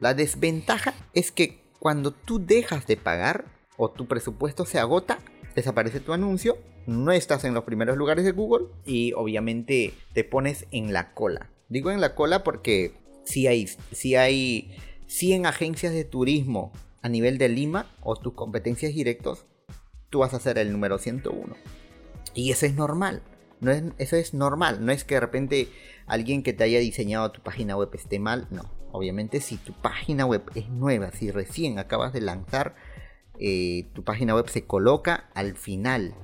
La 0.00 0.14
desventaja 0.14 0.94
es 1.12 1.30
que 1.30 1.60
cuando 1.78 2.12
tú 2.12 2.42
dejas 2.42 2.86
de 2.86 2.96
pagar 2.96 3.44
o 3.76 3.90
tu 3.90 4.06
presupuesto 4.06 4.64
se 4.64 4.78
agota, 4.78 5.18
desaparece 5.54 6.00
tu 6.00 6.14
anuncio, 6.14 6.56
no 6.86 7.12
estás 7.12 7.44
en 7.44 7.52
los 7.52 7.64
primeros 7.64 7.98
lugares 7.98 8.24
de 8.24 8.32
Google 8.32 8.68
y 8.86 9.12
obviamente 9.12 9.92
te 10.14 10.24
pones 10.24 10.64
en 10.70 10.94
la 10.94 11.12
cola. 11.12 11.50
Digo 11.68 11.90
en 11.90 12.00
la 12.00 12.14
cola 12.14 12.42
porque 12.42 12.94
si 13.26 13.48
hay, 13.48 13.66
si 13.92 14.16
hay 14.16 14.74
100 15.08 15.44
agencias 15.44 15.92
de 15.92 16.04
turismo 16.04 16.72
a 17.02 17.08
nivel 17.08 17.38
de 17.38 17.48
Lima 17.48 17.86
o 18.02 18.16
tus 18.16 18.34
competencias 18.34 18.94
directos, 18.94 19.46
tú 20.10 20.20
vas 20.20 20.34
a 20.34 20.40
ser 20.40 20.58
el 20.58 20.72
número 20.72 20.98
101. 20.98 21.56
Y 22.34 22.50
eso 22.50 22.66
es 22.66 22.74
normal. 22.74 23.22
No 23.60 23.70
es, 23.70 23.82
eso 23.98 24.16
es 24.16 24.34
normal. 24.34 24.84
No 24.84 24.92
es 24.92 25.04
que 25.04 25.14
de 25.14 25.20
repente 25.20 25.68
alguien 26.06 26.42
que 26.42 26.52
te 26.52 26.64
haya 26.64 26.78
diseñado 26.78 27.30
tu 27.32 27.40
página 27.42 27.76
web 27.76 27.90
esté 27.94 28.18
mal. 28.18 28.46
No. 28.50 28.70
Obviamente 28.92 29.40
si 29.40 29.56
tu 29.56 29.72
página 29.72 30.24
web 30.24 30.42
es 30.54 30.68
nueva, 30.68 31.12
si 31.12 31.30
recién 31.30 31.78
acabas 31.78 32.12
de 32.12 32.20
lanzar, 32.20 32.74
eh, 33.38 33.86
tu 33.94 34.02
página 34.02 34.34
web 34.34 34.48
se 34.48 34.64
coloca 34.64 35.28
al 35.34 35.56
final. 35.56 36.14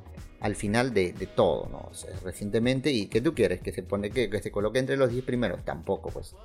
Al 0.40 0.56
final 0.56 0.92
de, 0.92 1.12
todo, 1.34 1.70
¿no? 1.70 1.90
recientemente, 2.22 2.90
¿y 2.90 3.06
qué 3.06 3.22
tú 3.22 3.34
quieres? 3.34 3.62
¿Que 3.62 3.72
se 3.72 3.82
pone 3.82 4.10
que, 4.10 4.28
que 4.28 4.42
se 4.42 4.50
coloque 4.50 4.78
entre 4.78 4.98
los 4.98 5.10
10 5.10 5.24
primeros? 5.24 5.64
Tampoco, 5.64 6.10
pues, 6.10 6.36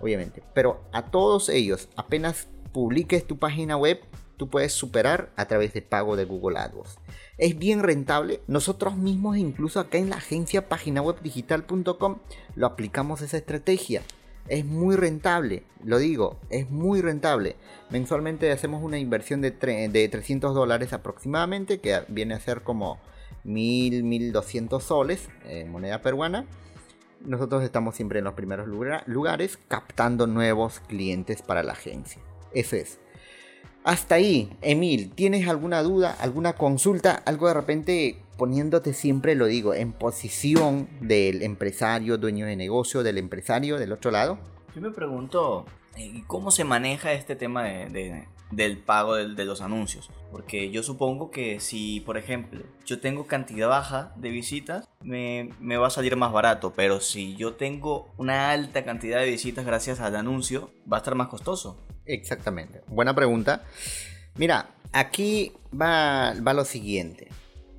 obviamente. 0.00 0.42
Pero 0.54 0.82
a 0.92 1.10
todos 1.10 1.48
ellos, 1.48 1.88
apenas 1.96 2.48
publiques 2.72 3.26
tu 3.26 3.38
página 3.38 3.76
web, 3.76 4.00
tú 4.36 4.48
puedes 4.48 4.72
superar 4.72 5.30
a 5.36 5.46
través 5.46 5.72
de 5.74 5.82
pago 5.82 6.16
de 6.16 6.24
Google 6.24 6.58
AdWords. 6.58 6.98
Es 7.36 7.58
bien 7.58 7.82
rentable. 7.82 8.40
Nosotros 8.46 8.96
mismos, 8.96 9.36
incluso 9.36 9.80
acá 9.80 9.98
en 9.98 10.10
la 10.10 10.16
agencia 10.16 10.68
paginawebdigital.com, 10.68 12.18
lo 12.54 12.66
aplicamos 12.66 13.20
esa 13.20 13.36
estrategia. 13.36 14.02
Es 14.48 14.64
muy 14.64 14.96
rentable, 14.96 15.64
lo 15.84 15.98
digo, 15.98 16.38
es 16.48 16.70
muy 16.70 17.02
rentable. 17.02 17.56
Mensualmente 17.90 18.50
hacemos 18.50 18.82
una 18.82 18.98
inversión 18.98 19.42
de, 19.42 19.50
de 19.50 20.08
300 20.08 20.54
dólares 20.54 20.94
aproximadamente, 20.94 21.80
que 21.80 22.00
viene 22.08 22.34
a 22.34 22.40
ser 22.40 22.62
como 22.62 22.98
1000, 23.44 24.04
1200 24.04 24.82
soles 24.82 25.28
en 25.44 25.70
moneda 25.70 26.00
peruana. 26.00 26.46
Nosotros 27.20 27.62
estamos 27.62 27.96
siempre 27.96 28.20
en 28.20 28.24
los 28.24 28.34
primeros 28.34 28.68
lugares 29.06 29.58
captando 29.68 30.26
nuevos 30.26 30.80
clientes 30.80 31.42
para 31.42 31.62
la 31.62 31.72
agencia. 31.72 32.22
Eso 32.52 32.76
es. 32.76 32.98
Hasta 33.84 34.16
ahí, 34.16 34.56
Emil, 34.60 35.12
¿tienes 35.14 35.48
alguna 35.48 35.82
duda, 35.82 36.16
alguna 36.20 36.52
consulta? 36.52 37.14
Algo 37.24 37.48
de 37.48 37.54
repente 37.54 38.18
poniéndote 38.36 38.92
siempre, 38.92 39.34
lo 39.34 39.46
digo, 39.46 39.74
en 39.74 39.92
posición 39.92 40.88
del 41.00 41.42
empresario, 41.42 42.18
dueño 42.18 42.46
de 42.46 42.56
negocio, 42.56 43.02
del 43.02 43.18
empresario 43.18 43.78
del 43.78 43.92
otro 43.92 44.10
lado. 44.10 44.38
Yo 44.74 44.80
me 44.80 44.90
pregunto, 44.90 45.66
¿cómo 46.26 46.50
se 46.50 46.64
maneja 46.64 47.12
este 47.12 47.34
tema 47.34 47.64
de, 47.64 48.26
del 48.50 48.78
pago 48.78 49.14
de, 49.14 49.44
los 49.44 49.60
anuncios? 49.60 50.10
Porque 50.30 50.70
yo 50.70 50.82
supongo 50.82 51.30
que 51.30 51.60
si, 51.60 52.00
por 52.00 52.16
ejemplo, 52.18 52.62
yo 52.84 53.00
tengo 53.00 53.26
cantidad 53.26 53.68
baja 53.68 54.12
de 54.16 54.30
visitas, 54.30 54.88
me, 55.02 55.50
me 55.60 55.76
va 55.76 55.88
a 55.88 55.90
salir 55.90 56.16
más 56.16 56.32
barato, 56.32 56.72
pero 56.74 57.00
si 57.00 57.36
yo 57.36 57.54
tengo 57.54 58.12
una 58.16 58.50
alta 58.50 58.84
cantidad 58.84 59.20
de 59.20 59.30
visitas 59.30 59.64
gracias 59.64 60.00
al 60.00 60.16
anuncio, 60.16 60.70
va 60.90 60.98
a 60.98 61.00
estar 61.00 61.14
más 61.14 61.28
costoso. 61.28 61.86
Exactamente. 62.04 62.82
Buena 62.88 63.14
pregunta. 63.14 63.64
Mira, 64.36 64.70
aquí 64.92 65.52
va, 65.72 66.34
va 66.46 66.52
lo 66.54 66.64
siguiente. 66.64 67.28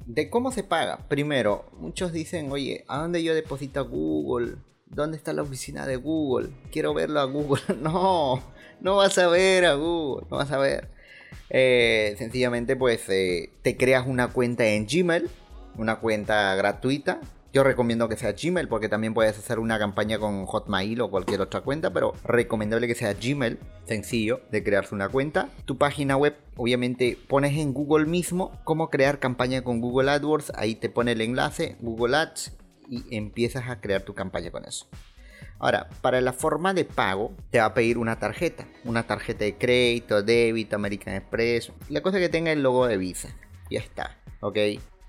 ¿De 0.05 0.29
cómo 0.29 0.51
se 0.51 0.63
paga? 0.63 1.07
Primero, 1.07 1.69
muchos 1.77 2.11
dicen, 2.11 2.51
oye, 2.51 2.83
¿a 2.87 2.97
dónde 2.97 3.23
yo 3.23 3.35
deposito 3.35 3.79
a 3.79 3.83
Google? 3.83 4.55
¿Dónde 4.87 5.17
está 5.17 5.33
la 5.33 5.43
oficina 5.43 5.85
de 5.85 5.97
Google? 5.97 6.49
Quiero 6.71 6.95
verlo 6.95 7.19
a 7.19 7.25
Google. 7.25 7.61
no, 7.81 8.41
no 8.81 8.95
vas 8.97 9.17
a 9.17 9.27
ver 9.27 9.65
a 9.65 9.75
no 9.75 10.25
vas 10.29 10.51
a 10.51 10.57
ver. 10.57 10.89
Eh, 11.49 12.15
sencillamente, 12.17 12.75
pues 12.75 13.07
eh, 13.09 13.49
te 13.61 13.75
creas 13.75 14.05
una 14.07 14.27
cuenta 14.27 14.65
en 14.67 14.85
Gmail, 14.85 15.29
una 15.77 15.99
cuenta 15.99 16.55
gratuita, 16.55 17.19
yo 17.51 17.63
recomiendo 17.63 18.07
que 18.07 18.15
sea 18.15 18.33
Gmail 18.33 18.67
porque 18.67 18.89
también 18.89 19.15
puedes 19.15 19.37
hacer 19.37 19.57
una 19.57 19.79
campaña 19.79 20.19
con 20.19 20.45
Hotmail 20.45 21.01
o 21.01 21.09
cualquier 21.09 21.41
otra 21.41 21.61
cuenta, 21.61 21.91
pero 21.91 22.13
recomendable 22.23 22.87
que 22.87 22.93
sea 22.93 23.15
Gmail, 23.15 23.57
sencillo 23.85 24.41
de 24.51 24.63
crearse 24.63 24.93
una 24.93 25.09
cuenta. 25.09 25.49
Tu 25.65 25.75
página 25.75 26.15
web, 26.15 26.35
obviamente 26.57 27.17
pones 27.27 27.57
en 27.57 27.73
Google 27.73 28.05
mismo 28.05 28.51
cómo 28.65 28.91
crear 28.91 29.19
campaña 29.19 29.63
con 29.63 29.81
Google 29.81 30.11
AdWords, 30.11 30.51
ahí 30.55 30.75
te 30.75 30.89
pone 30.89 31.13
el 31.13 31.21
enlace, 31.21 31.75
Google 31.79 32.17
Ads 32.17 32.53
y 32.87 33.15
empiezas 33.15 33.67
a 33.67 33.81
crear 33.81 34.03
tu 34.03 34.13
campaña 34.13 34.51
con 34.51 34.65
eso. 34.65 34.87
Ahora, 35.59 35.89
para 36.01 36.21
la 36.21 36.31
forma 36.31 36.73
de 36.73 36.85
pago, 36.85 37.33
te 37.51 37.59
va 37.59 37.65
a 37.65 37.73
pedir 37.73 37.97
una 37.97 38.17
tarjeta. 38.17 38.65
Una 38.85 39.03
tarjeta 39.03 39.43
de 39.43 39.57
crédito, 39.57 40.23
débito, 40.23 40.77
American 40.77 41.15
Express. 41.15 41.71
La 41.89 42.01
cosa 42.01 42.17
que 42.17 42.29
tenga 42.29 42.51
el 42.53 42.63
logo 42.63 42.87
de 42.87 42.97
Visa. 42.97 43.35
Ya 43.69 43.79
está, 43.79 44.17
¿ok? 44.39 44.57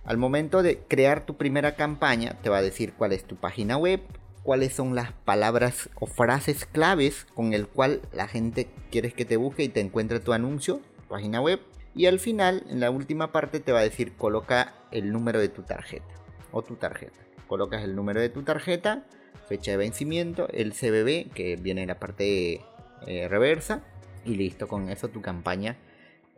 Al 0.05 0.19
momento 0.19 0.63
de 0.63 0.79
crear 0.79 1.25
tu 1.25 1.37
primera 1.37 1.77
campaña, 1.77 2.37
te 2.43 2.51
va 2.51 2.59
a 2.59 2.63
decir 2.63 2.95
cuál 2.95 3.13
es 3.13 3.25
tu 3.25 3.37
página 3.37 3.77
web, 3.77 4.01
cuáles 4.43 4.75
son 4.75 4.97
las 4.97 5.13
palabras 5.13 5.89
o 5.95 6.07
frases 6.07 6.67
claves 6.67 7.27
con 7.35 7.55
el 7.55 7.69
cual 7.69 8.01
la 8.13 8.27
gente 8.27 8.69
quiere 8.91 9.13
que 9.13 9.25
te 9.25 9.37
busque 9.37 9.63
y 9.63 9.69
te 9.69 9.81
encuentre 9.81 10.19
tu 10.19 10.33
anuncio, 10.33 10.81
página 11.09 11.41
web. 11.41 11.61
Y 11.95 12.07
al 12.07 12.19
final, 12.19 12.65
en 12.69 12.81
la 12.81 12.91
última 12.91 13.31
parte, 13.31 13.61
te 13.61 13.73
va 13.73 13.81
a 13.81 13.85
decir 13.85 14.17
coloca 14.17 14.75
el 14.91 15.13
número 15.13 15.39
de 15.39 15.49
tu 15.49 15.63
tarjeta 15.63 16.13
o 16.51 16.63
tu 16.63 16.75
tarjeta. 16.75 17.21
Colocas 17.47 17.85
el 17.85 17.95
número 17.95 18.21
de 18.21 18.31
tu 18.31 18.43
tarjeta, 18.43 19.05
fecha 19.51 19.73
de 19.73 19.77
vencimiento, 19.77 20.49
el 20.53 20.73
CBB 20.73 21.33
que 21.35 21.57
viene 21.61 21.83
en 21.83 21.89
la 21.89 21.99
parte 21.99 22.61
eh, 23.09 23.27
reversa 23.29 23.83
y 24.25 24.37
listo, 24.37 24.69
con 24.69 24.89
eso 24.91 25.09
tu 25.09 25.21
campaña 25.21 25.77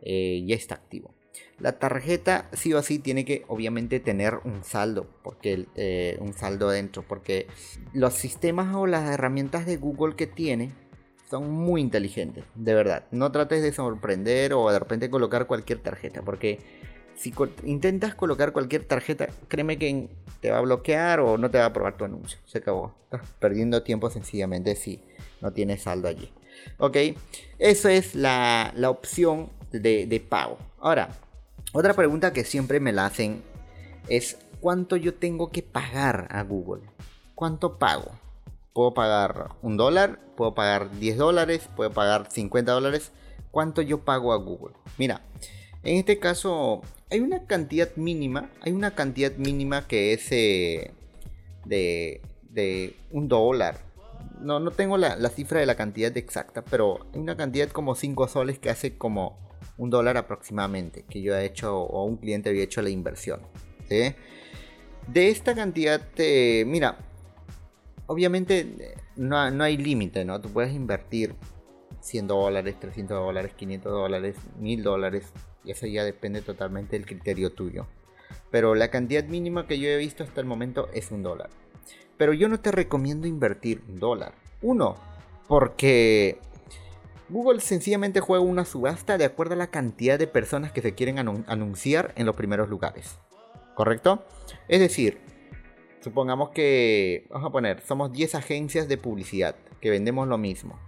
eh, 0.01 0.43
ya 0.47 0.55
está 0.55 0.73
activo. 0.73 1.13
La 1.59 1.77
tarjeta 1.77 2.49
sí 2.53 2.73
o 2.73 2.81
sí 2.81 2.97
tiene 2.97 3.23
que 3.23 3.43
obviamente 3.47 3.99
tener 3.99 4.39
un 4.45 4.63
saldo, 4.63 5.07
porque 5.23 5.67
eh, 5.75 6.17
un 6.21 6.33
saldo 6.33 6.69
adentro, 6.69 7.05
porque 7.07 7.45
los 7.93 8.15
sistemas 8.15 8.73
o 8.75 8.87
las 8.87 9.07
herramientas 9.07 9.67
de 9.67 9.77
Google 9.77 10.15
que 10.15 10.25
tiene 10.25 10.71
son 11.29 11.51
muy 11.51 11.81
inteligentes, 11.81 12.45
de 12.55 12.73
verdad. 12.73 13.05
No 13.11 13.31
trates 13.31 13.61
de 13.61 13.73
sorprender 13.73 14.53
o 14.53 14.71
de 14.71 14.79
repente 14.79 15.11
colocar 15.11 15.45
cualquier 15.45 15.79
tarjeta, 15.79 16.23
porque 16.23 16.59
si 17.15 17.33
intentas 17.63 18.15
colocar 18.15 18.53
cualquier 18.53 18.83
tarjeta, 18.85 19.27
créeme 19.47 19.77
que 19.77 20.09
te 20.41 20.51
va 20.51 20.57
a 20.57 20.61
bloquear 20.61 21.19
o 21.19 21.37
no 21.37 21.49
te 21.49 21.57
va 21.57 21.65
a 21.65 21.67
aprobar 21.67 21.97
tu 21.97 22.05
anuncio. 22.05 22.39
Se 22.45 22.59
acabó. 22.59 22.95
Estás 23.05 23.29
perdiendo 23.39 23.83
tiempo 23.83 24.09
sencillamente 24.09 24.75
si 24.75 25.01
no 25.41 25.51
tienes 25.51 25.83
saldo 25.83 26.07
allí. 26.07 26.31
Ok, 26.77 26.97
eso 27.59 27.89
es 27.89 28.15
la, 28.15 28.73
opción 28.87 29.49
de, 29.71 30.05
de 30.05 30.19
pago. 30.19 30.57
Ahora, 30.79 31.09
otra 31.73 31.93
pregunta 31.93 32.33
que 32.33 32.43
siempre 32.43 32.79
me 32.79 32.91
la 32.91 33.05
hacen 33.05 33.41
es 34.07 34.37
cuánto 34.59 34.95
yo 34.95 35.13
tengo 35.15 35.49
que 35.49 35.63
pagar 35.63 36.27
a 36.31 36.43
Google. 36.43 36.83
¿Cuánto 37.35 37.77
pago? 37.77 38.11
¿Puedo 38.73 38.93
pagar 38.93 39.49
un 39.61 39.77
dólar? 39.77 40.19
¿Puedo 40.35 40.55
pagar 40.55 40.89
10 40.99 41.17
dólares? 41.17 41.69
¿Puedo 41.75 41.91
pagar 41.91 42.31
50 42.31 42.71
dólares? 42.71 43.11
¿Cuánto 43.51 43.81
yo 43.81 43.99
pago 43.99 44.33
a 44.33 44.37
Google? 44.37 44.75
Mira, 44.97 45.21
en 45.83 45.97
este 45.97 46.19
caso 46.19 46.81
hay 47.13 47.19
una 47.19 47.45
cantidad 47.45 47.95
mínima. 47.95 48.49
Hay 48.61 48.71
una 48.71 48.95
cantidad 48.95 49.31
mínima 49.33 49.87
que 49.87 50.13
es 50.13 50.31
eh, 50.31 50.91
de, 51.63 52.95
un 53.11 53.27
dólar. 53.27 53.77
No, 54.41 54.59
no 54.59 54.71
tengo 54.71 54.97
la, 54.97 55.15
cifra 55.29 55.59
de 55.59 55.67
la 55.67 55.75
cantidad 55.75 56.15
exacta, 56.17 56.63
pero 56.63 57.05
hay 57.13 57.19
una 57.19 57.37
cantidad 57.37 57.69
como 57.69 57.93
5 57.93 58.27
soles 58.27 58.57
que 58.57 58.71
hace 58.71 58.97
como 58.97 59.37
un 59.77 59.91
dólar 59.91 60.17
aproximadamente 60.17 61.05
que 61.07 61.21
yo 61.21 61.35
he 61.35 61.45
hecho 61.45 61.81
o 61.81 62.03
un 62.03 62.17
cliente 62.17 62.49
había 62.49 62.63
hecho 62.63 62.81
la 62.81 62.89
inversión. 62.89 63.41
De 63.89 65.29
esta 65.29 65.53
cantidad, 65.53 66.01
mira, 66.65 66.97
obviamente 68.07 68.95
no, 69.15 69.37
hay 69.37 69.77
límite, 69.77 70.25
¿no? 70.25 70.41
Tú 70.41 70.49
puedes 70.49 70.73
invertir 70.73 71.35
100 72.01 72.27
dólares, 72.27 72.75
300 72.79 73.15
dólares, 73.15 73.53
500 73.55 73.91
dólares, 73.91 74.35
1000 74.57 74.81
dólares, 74.81 75.31
y 75.63 75.71
eso 75.71 75.87
ya 75.87 76.03
depende 76.03 76.41
totalmente 76.41 76.97
del 76.97 77.05
criterio 77.05 77.51
tuyo. 77.51 77.87
Pero 78.51 78.75
la 78.75 78.89
cantidad 78.89 79.23
mínima 79.23 79.67
que 79.67 79.79
yo 79.79 79.89
he 79.89 79.97
visto 79.97 80.23
hasta 80.23 80.41
el 80.41 80.47
momento 80.47 80.89
es 80.93 81.11
un 81.11 81.23
dólar. 81.23 81.49
Pero 82.17 82.33
yo 82.33 82.47
no 82.47 82.59
te 82.59 82.71
recomiendo 82.71 83.27
invertir 83.27 83.81
un 83.87 83.99
dólar. 83.99 84.33
Uno, 84.61 84.95
porque 85.47 86.37
Google 87.29 87.61
sencillamente 87.61 88.19
juega 88.19 88.43
una 88.43 88.65
subasta 88.65 89.17
de 89.17 89.25
acuerdo 89.25 89.55
a 89.55 89.57
la 89.57 89.67
cantidad 89.67 90.19
de 90.19 90.27
personas 90.27 90.71
que 90.71 90.81
se 90.81 90.93
quieren 90.93 91.17
anunciar 91.19 92.13
en 92.15 92.25
los 92.25 92.35
primeros 92.35 92.69
lugares. 92.69 93.17
¿Correcto? 93.75 94.23
Es 94.67 94.79
decir, 94.79 95.19
supongamos 96.01 96.49
que, 96.49 97.25
vamos 97.29 97.49
a 97.49 97.51
poner, 97.51 97.81
somos 97.81 98.11
10 98.11 98.35
agencias 98.35 98.87
de 98.87 98.97
publicidad 98.97 99.55
que 99.81 99.89
vendemos 99.89 100.27
lo 100.27 100.37
mismo. 100.37 100.79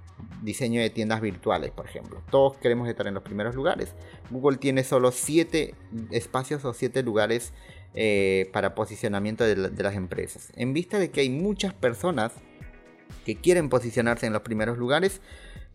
Diseño 0.41 0.81
de 0.81 0.89
tiendas 0.89 1.21
virtuales, 1.21 1.71
por 1.71 1.85
ejemplo. 1.85 2.21
Todos 2.29 2.57
queremos 2.57 2.87
estar 2.87 3.07
en 3.07 3.13
los 3.13 3.23
primeros 3.23 3.55
lugares. 3.55 3.93
Google 4.29 4.57
tiene 4.57 4.83
solo 4.83 5.11
7 5.11 5.75
espacios 6.11 6.63
o 6.65 6.73
7 6.73 7.03
lugares 7.03 7.53
eh, 7.93 8.49
para 8.53 8.75
posicionamiento 8.75 9.43
de 9.43 9.83
las 9.83 9.95
empresas. 9.95 10.51
En 10.55 10.73
vista 10.73 10.99
de 10.99 11.11
que 11.11 11.21
hay 11.21 11.29
muchas 11.29 11.73
personas 11.73 12.33
que 13.25 13.35
quieren 13.35 13.69
posicionarse 13.69 14.25
en 14.25 14.33
los 14.33 14.41
primeros 14.41 14.77
lugares, 14.77 15.21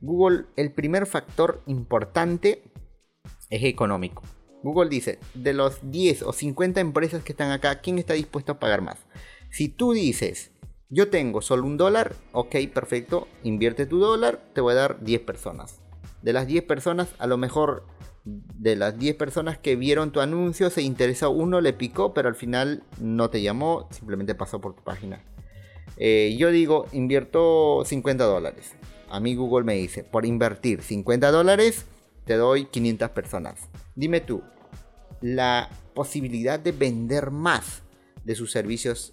Google, 0.00 0.46
el 0.56 0.72
primer 0.72 1.06
factor 1.06 1.62
importante 1.66 2.62
es 3.50 3.64
económico. 3.64 4.22
Google 4.62 4.88
dice, 4.88 5.18
de 5.34 5.52
los 5.52 5.78
10 5.90 6.22
o 6.22 6.32
50 6.32 6.80
empresas 6.80 7.22
que 7.22 7.32
están 7.32 7.50
acá, 7.50 7.80
¿quién 7.80 7.98
está 7.98 8.14
dispuesto 8.14 8.52
a 8.52 8.58
pagar 8.58 8.82
más? 8.82 8.98
Si 9.50 9.68
tú 9.68 9.92
dices, 9.92 10.49
yo 10.90 11.08
tengo 11.08 11.40
solo 11.40 11.64
un 11.64 11.76
dólar, 11.76 12.16
ok, 12.32 12.56
perfecto, 12.74 13.28
invierte 13.44 13.86
tu 13.86 14.00
dólar, 14.00 14.42
te 14.52 14.60
voy 14.60 14.72
a 14.72 14.76
dar 14.76 15.04
10 15.04 15.20
personas. 15.20 15.80
De 16.20 16.32
las 16.32 16.48
10 16.48 16.64
personas, 16.64 17.14
a 17.18 17.28
lo 17.28 17.38
mejor 17.38 17.84
de 18.24 18.74
las 18.74 18.98
10 18.98 19.14
personas 19.14 19.56
que 19.56 19.76
vieron 19.76 20.10
tu 20.10 20.20
anuncio, 20.20 20.68
se 20.68 20.82
interesó 20.82 21.30
uno, 21.30 21.60
le 21.60 21.72
picó, 21.72 22.12
pero 22.12 22.28
al 22.28 22.34
final 22.34 22.82
no 23.00 23.30
te 23.30 23.40
llamó, 23.40 23.88
simplemente 23.92 24.34
pasó 24.34 24.60
por 24.60 24.74
tu 24.74 24.82
página. 24.82 25.22
Eh, 25.96 26.36
yo 26.36 26.50
digo, 26.50 26.86
invierto 26.92 27.84
50 27.84 28.24
dólares. 28.24 28.72
A 29.08 29.20
mí 29.20 29.36
Google 29.36 29.64
me 29.64 29.74
dice, 29.74 30.02
por 30.02 30.26
invertir 30.26 30.82
50 30.82 31.30
dólares, 31.30 31.86
te 32.24 32.34
doy 32.34 32.64
500 32.66 33.10
personas. 33.10 33.68
Dime 33.94 34.20
tú, 34.20 34.42
la 35.20 35.70
posibilidad 35.94 36.58
de 36.58 36.72
vender 36.72 37.30
más 37.30 37.82
de 38.24 38.34
sus 38.34 38.50
servicios, 38.50 39.12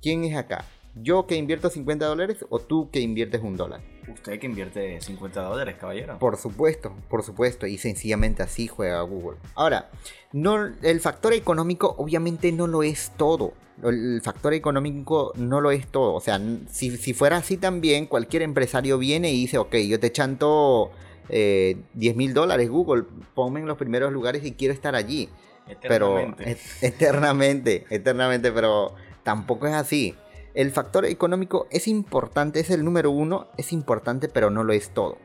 ¿quién 0.00 0.24
es 0.24 0.36
acá? 0.36 0.64
¿Yo 0.96 1.26
que 1.26 1.36
invierto 1.36 1.68
50 1.68 2.06
dólares 2.06 2.44
o 2.48 2.58
tú 2.58 2.90
que 2.90 3.00
inviertes 3.00 3.42
un 3.42 3.56
dólar? 3.56 3.82
Usted 4.08 4.38
que 4.38 4.46
invierte 4.46 4.98
50 5.00 5.42
dólares, 5.42 5.76
caballero. 5.78 6.18
Por 6.18 6.38
supuesto, 6.38 6.94
por 7.10 7.22
supuesto, 7.22 7.66
y 7.66 7.76
sencillamente 7.76 8.42
así 8.42 8.66
juega 8.66 9.02
Google. 9.02 9.38
Ahora, 9.54 9.90
no, 10.32 10.64
el 10.82 11.00
factor 11.00 11.34
económico 11.34 11.94
obviamente 11.98 12.50
no 12.50 12.66
lo 12.66 12.82
es 12.82 13.12
todo. 13.18 13.52
El 13.82 14.22
factor 14.22 14.54
económico 14.54 15.32
no 15.36 15.60
lo 15.60 15.70
es 15.70 15.86
todo. 15.86 16.14
O 16.14 16.20
sea, 16.20 16.40
si, 16.70 16.96
si 16.96 17.12
fuera 17.12 17.36
así 17.36 17.58
también, 17.58 18.06
cualquier 18.06 18.40
empresario 18.40 18.96
viene 18.96 19.30
y 19.30 19.40
dice, 19.40 19.58
ok, 19.58 19.74
yo 19.76 20.00
te 20.00 20.10
chanto 20.12 20.92
eh, 21.28 21.76
10 21.92 22.16
mil 22.16 22.32
dólares, 22.32 22.70
Google, 22.70 23.04
ponme 23.34 23.60
en 23.60 23.66
los 23.66 23.76
primeros 23.76 24.12
lugares 24.12 24.44
y 24.46 24.52
quiero 24.52 24.72
estar 24.72 24.94
allí. 24.94 25.28
Eternamente. 25.68 26.44
Pero, 26.44 26.94
eternamente, 26.94 27.84
eternamente, 27.90 28.50
pero 28.50 28.94
tampoco 29.24 29.66
es 29.66 29.74
así. 29.74 30.14
El 30.56 30.70
factor 30.70 31.04
económico 31.04 31.66
es 31.70 31.86
importante, 31.86 32.60
es 32.60 32.70
el 32.70 32.82
número 32.82 33.10
uno, 33.10 33.48
es 33.58 33.74
importante, 33.74 34.26
pero 34.26 34.48
no 34.48 34.64
lo 34.64 34.72
es 34.72 34.88
todo. 34.88 35.18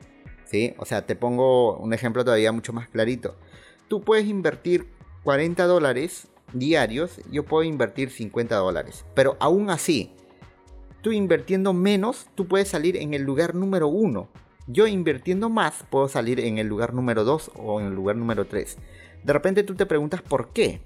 ¿sí? 0.44 0.74
O 0.78 0.84
sea, 0.84 1.06
te 1.06 1.16
pongo 1.16 1.78
un 1.78 1.94
ejemplo 1.94 2.26
todavía 2.26 2.52
mucho 2.52 2.74
más 2.74 2.90
clarito. 2.90 3.38
Tú 3.88 4.02
puedes 4.02 4.28
invertir 4.28 4.90
40 5.24 5.64
dólares 5.68 6.28
diarios, 6.52 7.22
yo 7.32 7.46
puedo 7.46 7.64
invertir 7.64 8.10
50 8.10 8.58
dólares. 8.58 9.06
Pero 9.16 9.38
aún 9.40 9.70
así, 9.70 10.12
tú 11.02 11.14
invirtiendo 11.14 11.72
menos, 11.72 12.28
tú 12.36 12.50
puedes 12.50 12.68
salir 12.68 12.98
en 12.98 13.14
el 13.14 13.22
lugar 13.22 13.56
número 13.56 13.88
uno. 13.88 14.28
Yo 14.68 14.86
invirtiendo 14.86 15.50
más, 15.50 15.86
puedo 15.90 16.10
salir 16.10 16.42
en 16.42 16.58
el 16.58 16.68
lugar 16.68 16.94
número 16.94 17.24
2 17.24 17.52
o 17.56 17.80
en 17.80 17.88
el 17.88 17.94
lugar 17.94 18.18
número 18.18 18.48
3. 18.48 18.78
De 19.24 19.32
repente 19.32 19.64
tú 19.64 19.76
te 19.76 19.86
preguntas 19.86 20.22
por 20.22 20.50
qué. 20.50 20.82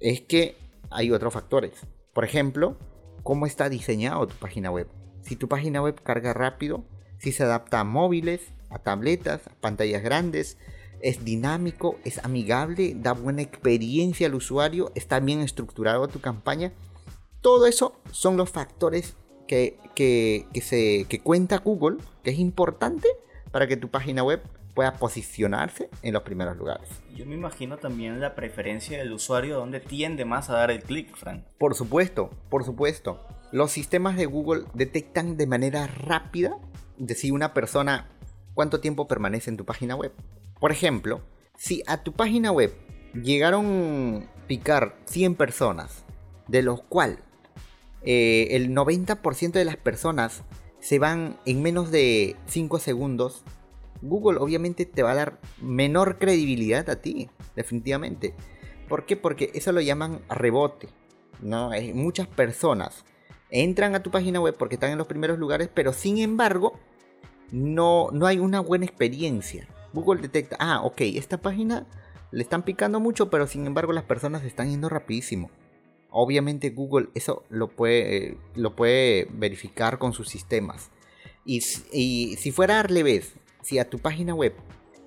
Es 0.00 0.22
que 0.22 0.56
hay 0.90 1.12
otros 1.12 1.34
factores. 1.34 1.86
Por 2.14 2.24
ejemplo, 2.24 2.78
cómo 3.24 3.46
está 3.46 3.68
diseñado 3.68 4.28
tu 4.28 4.36
página 4.36 4.70
web. 4.70 4.86
Si 5.22 5.34
tu 5.34 5.48
página 5.48 5.82
web 5.82 6.00
carga 6.00 6.32
rápido, 6.32 6.84
si 7.18 7.32
se 7.32 7.42
adapta 7.42 7.80
a 7.80 7.84
móviles, 7.84 8.42
a 8.70 8.78
tabletas, 8.78 9.46
a 9.48 9.54
pantallas 9.60 10.02
grandes, 10.02 10.58
es 11.00 11.24
dinámico, 11.24 11.96
es 12.04 12.18
amigable, 12.24 12.94
da 12.96 13.12
buena 13.12 13.42
experiencia 13.42 14.26
al 14.26 14.34
usuario, 14.34 14.92
está 14.94 15.18
bien 15.20 15.40
estructurado 15.40 16.06
tu 16.08 16.20
campaña. 16.20 16.72
Todo 17.40 17.66
eso 17.66 18.00
son 18.10 18.36
los 18.36 18.50
factores 18.50 19.16
que, 19.46 19.78
que, 19.94 20.46
se, 20.62 21.06
que 21.08 21.20
cuenta 21.20 21.58
Google, 21.58 21.98
que 22.22 22.30
es 22.30 22.38
importante 22.38 23.08
para 23.50 23.66
que 23.66 23.76
tu 23.76 23.88
página 23.90 24.22
web 24.22 24.42
pueda 24.74 24.94
posicionarse 24.94 25.88
en 26.02 26.12
los 26.12 26.22
primeros 26.22 26.56
lugares. 26.56 26.88
Yo 27.14 27.26
me 27.26 27.34
imagino 27.34 27.78
también 27.78 28.20
la 28.20 28.34
preferencia 28.34 28.98
del 28.98 29.12
usuario 29.12 29.56
donde 29.56 29.80
tiende 29.80 30.24
más 30.24 30.50
a 30.50 30.54
dar 30.54 30.70
el 30.70 30.82
clic, 30.82 31.16
Frank. 31.16 31.44
Por 31.58 31.74
supuesto, 31.74 32.30
por 32.50 32.64
supuesto. 32.64 33.26
Los 33.52 33.70
sistemas 33.70 34.16
de 34.16 34.26
Google 34.26 34.64
detectan 34.74 35.36
de 35.36 35.46
manera 35.46 35.86
rápida 35.86 36.56
de 36.98 37.14
si 37.14 37.30
una 37.30 37.54
persona 37.54 38.10
cuánto 38.54 38.80
tiempo 38.80 39.06
permanece 39.06 39.50
en 39.50 39.56
tu 39.56 39.64
página 39.64 39.94
web. 39.94 40.12
Por 40.58 40.72
ejemplo, 40.72 41.20
si 41.56 41.82
a 41.86 42.02
tu 42.02 42.12
página 42.12 42.50
web 42.50 42.74
llegaron 43.14 44.28
a 44.28 44.46
picar 44.46 44.96
100 45.04 45.36
personas, 45.36 46.04
de 46.48 46.62
los 46.62 46.82
cuales 46.82 47.18
eh, 48.02 48.48
el 48.50 48.70
90% 48.70 49.52
de 49.52 49.64
las 49.64 49.76
personas 49.76 50.42
se 50.80 50.98
van 50.98 51.38
en 51.46 51.62
menos 51.62 51.90
de 51.90 52.36
5 52.46 52.78
segundos 52.78 53.44
Google 54.04 54.38
obviamente 54.38 54.86
te 54.86 55.02
va 55.02 55.12
a 55.12 55.16
dar 55.16 55.40
menor 55.60 56.18
credibilidad 56.18 56.88
a 56.90 57.00
ti, 57.00 57.30
definitivamente. 57.56 58.34
¿Por 58.88 59.06
qué? 59.06 59.16
Porque 59.16 59.50
eso 59.54 59.72
lo 59.72 59.80
llaman 59.80 60.20
rebote. 60.28 60.88
¿no? 61.40 61.70
muchas 61.94 62.28
personas 62.28 63.04
entran 63.50 63.94
a 63.94 64.02
tu 64.02 64.10
página 64.10 64.40
web 64.40 64.56
porque 64.56 64.76
están 64.76 64.90
en 64.90 64.98
los 64.98 65.06
primeros 65.06 65.38
lugares, 65.38 65.68
pero 65.72 65.92
sin 65.92 66.18
embargo 66.18 66.78
no, 67.52 68.08
no 68.12 68.26
hay 68.26 68.38
una 68.38 68.60
buena 68.60 68.84
experiencia. 68.84 69.68
Google 69.92 70.20
detecta, 70.20 70.56
ah, 70.58 70.80
ok, 70.82 71.02
esta 71.02 71.38
página 71.38 71.86
le 72.32 72.42
están 72.42 72.64
picando 72.64 72.98
mucho, 72.98 73.30
pero 73.30 73.46
sin 73.46 73.66
embargo 73.66 73.92
las 73.92 74.04
personas 74.04 74.42
están 74.44 74.70
yendo 74.70 74.88
rapidísimo. 74.88 75.50
Obviamente 76.10 76.70
Google 76.70 77.08
eso 77.14 77.44
lo 77.48 77.68
puede, 77.68 78.38
lo 78.54 78.74
puede 78.74 79.28
verificar 79.32 79.98
con 79.98 80.12
sus 80.12 80.28
sistemas. 80.28 80.90
Y, 81.44 81.62
y 81.92 82.36
si 82.36 82.50
fuera 82.50 82.80
al 82.80 82.88
revés, 82.88 83.34
si 83.64 83.78
a 83.78 83.88
tu 83.88 83.98
página 83.98 84.34
web 84.34 84.54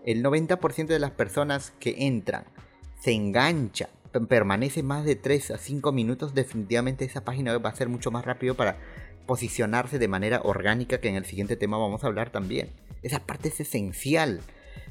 el 0.05 0.23
90% 0.23 0.87
de 0.87 0.99
las 0.99 1.11
personas 1.11 1.71
que 1.79 2.07
entran 2.07 2.45
se 2.99 3.11
engancha, 3.11 3.89
permanece 4.27 4.81
más 4.81 5.05
de 5.05 5.15
3 5.15 5.51
a 5.51 5.57
5 5.57 5.91
minutos, 5.91 6.33
definitivamente 6.33 7.05
esa 7.05 7.23
página 7.23 7.51
web 7.51 7.63
va 7.65 7.69
a 7.69 7.75
ser 7.75 7.89
mucho 7.89 8.09
más 8.09 8.25
rápido 8.25 8.55
para 8.55 8.77
posicionarse 9.27 9.99
de 9.99 10.07
manera 10.07 10.41
orgánica, 10.43 10.99
que 10.99 11.09
en 11.09 11.15
el 11.15 11.25
siguiente 11.25 11.55
tema 11.55 11.77
vamos 11.77 12.03
a 12.03 12.07
hablar 12.07 12.31
también. 12.31 12.71
Esa 13.03 13.19
parte 13.19 13.49
es 13.49 13.59
esencial. 13.59 14.41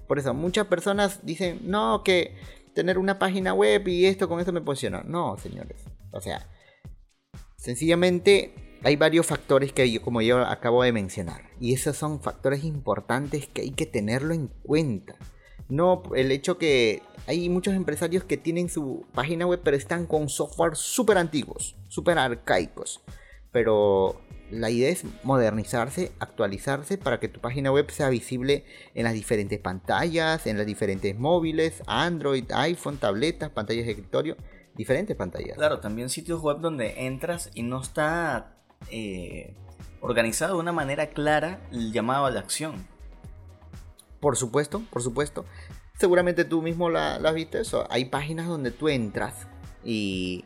Por 0.07 0.19
eso 0.19 0.33
muchas 0.35 0.67
personas 0.67 1.27
dicen, 1.27 1.61
no, 1.65 2.03
que 2.05 2.37
tener 2.75 2.99
una 2.99 3.19
página 3.19 3.55
web 3.55 3.89
y 3.89 4.07
esto 4.07 4.29
con 4.29 4.39
esto 4.39 4.53
me 4.53 4.61
posiciona. 4.61 5.03
No, 5.03 5.37
señores. 5.39 5.83
O 6.13 6.21
sea, 6.21 6.47
sencillamente 7.57 8.66
hay 8.83 8.97
varios 8.97 9.27
factores 9.27 9.73
que 9.73 9.91
yo, 9.91 10.03
como 10.03 10.23
yo 10.23 10.39
acabo 10.39 10.83
de 10.83 10.93
mencionar. 10.93 11.43
Y 11.61 11.75
esos 11.75 11.97
son 11.97 12.21
factores 12.21 12.65
importantes 12.65 13.47
que 13.47 13.63
hay 13.63 13.71
que 13.71 13.87
tenerlo 13.87 14.35
en 14.35 14.49
cuenta. 14.63 15.17
No 15.69 16.03
el 16.15 16.31
hecho 16.31 16.59
que 16.59 17.03
hay 17.27 17.49
muchos 17.49 17.75
empresarios 17.75 18.23
que 18.25 18.37
tienen 18.37 18.69
su 18.69 19.05
página 19.13 19.47
web 19.47 19.61
pero 19.65 19.77
están 19.77 20.07
con 20.07 20.29
software 20.29 20.77
súper 20.77 21.19
antiguos, 21.19 21.77
súper 21.89 22.19
arcaicos. 22.19 23.03
Pero 23.51 24.21
la 24.51 24.71
idea 24.71 24.91
es 24.91 25.05
modernizarse, 25.25 26.13
actualizarse 26.21 26.99
para 26.99 27.19
que 27.19 27.29
tu 27.29 27.41
página 27.41 27.73
web 27.73 27.91
sea 27.91 28.09
visible 28.11 28.65
en 28.95 29.05
las 29.05 29.15
diferentes 29.15 29.59
pantallas, 29.59 30.47
en 30.47 30.57
las 30.57 30.67
diferentes 30.67 31.19
móviles, 31.19 31.83
Android, 31.87 32.45
iPhone, 32.53 32.99
tabletas, 32.99 33.51
pantallas 33.51 33.87
de 33.87 33.93
escritorio, 33.93 34.37
diferentes 34.77 35.17
pantallas. 35.17 35.57
Claro, 35.57 35.81
también 35.81 36.11
sitios 36.11 36.43
web 36.43 36.59
donde 36.61 37.07
entras 37.07 37.51
y 37.55 37.63
no 37.63 37.81
está 37.81 38.56
eh, 38.91 39.55
organizado 40.01 40.55
de 40.55 40.61
una 40.61 40.73
manera 40.73 41.09
clara 41.09 41.61
el 41.73 41.93
llamado 41.93 42.27
a 42.27 42.31
la 42.31 42.41
acción. 42.41 42.87
Por 44.21 44.37
supuesto, 44.37 44.83
por 44.91 45.03
supuesto. 45.03 45.45
Seguramente 45.99 46.45
tú 46.45 46.63
mismo 46.63 46.91
la, 46.91 47.19
viste 47.33 47.61
eso. 47.61 47.87
Hay 47.91 48.07
páginas 48.07 48.47
donde 48.47 48.71
tú 48.71 48.89
entras 48.89 49.47
y 49.85 50.45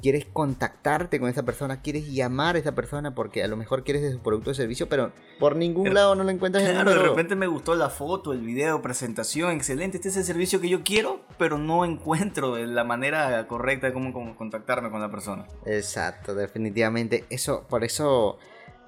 quieres 0.00 0.24
contactarte 0.24 1.20
con 1.20 1.28
esa 1.28 1.42
persona, 1.42 1.82
quieres 1.82 2.10
llamar 2.12 2.56
a 2.56 2.58
esa 2.58 2.74
persona 2.74 3.14
porque 3.14 3.42
a 3.42 3.48
lo 3.48 3.56
mejor 3.56 3.84
quieres 3.84 4.02
de 4.02 4.12
su 4.12 4.20
producto 4.20 4.50
o 4.50 4.54
servicio, 4.54 4.88
pero 4.88 5.12
por 5.38 5.56
ningún 5.56 5.92
lado 5.92 6.14
no 6.14 6.24
lo 6.24 6.30
encuentras 6.30 6.64
en 6.64 6.76
el 6.76 6.84
de 6.84 6.94
repente 6.94 7.36
me 7.36 7.46
gustó 7.46 7.74
la 7.74 7.90
foto, 7.90 8.32
el 8.32 8.40
video, 8.40 8.80
presentación, 8.80 9.52
excelente, 9.52 9.98
este 9.98 10.08
es 10.08 10.16
el 10.16 10.24
servicio 10.24 10.60
que 10.60 10.68
yo 10.68 10.82
quiero, 10.82 11.20
pero 11.38 11.58
no 11.58 11.84
encuentro 11.84 12.56
la 12.56 12.84
manera 12.84 13.46
correcta 13.46 13.88
de 13.88 13.92
cómo, 13.92 14.36
contactarme 14.36 14.90
con 14.90 15.00
la 15.00 15.10
persona. 15.10 15.46
Exacto, 15.66 16.34
definitivamente. 16.34 17.24
Eso, 17.30 17.66
por 17.68 17.84
eso, 17.84 18.38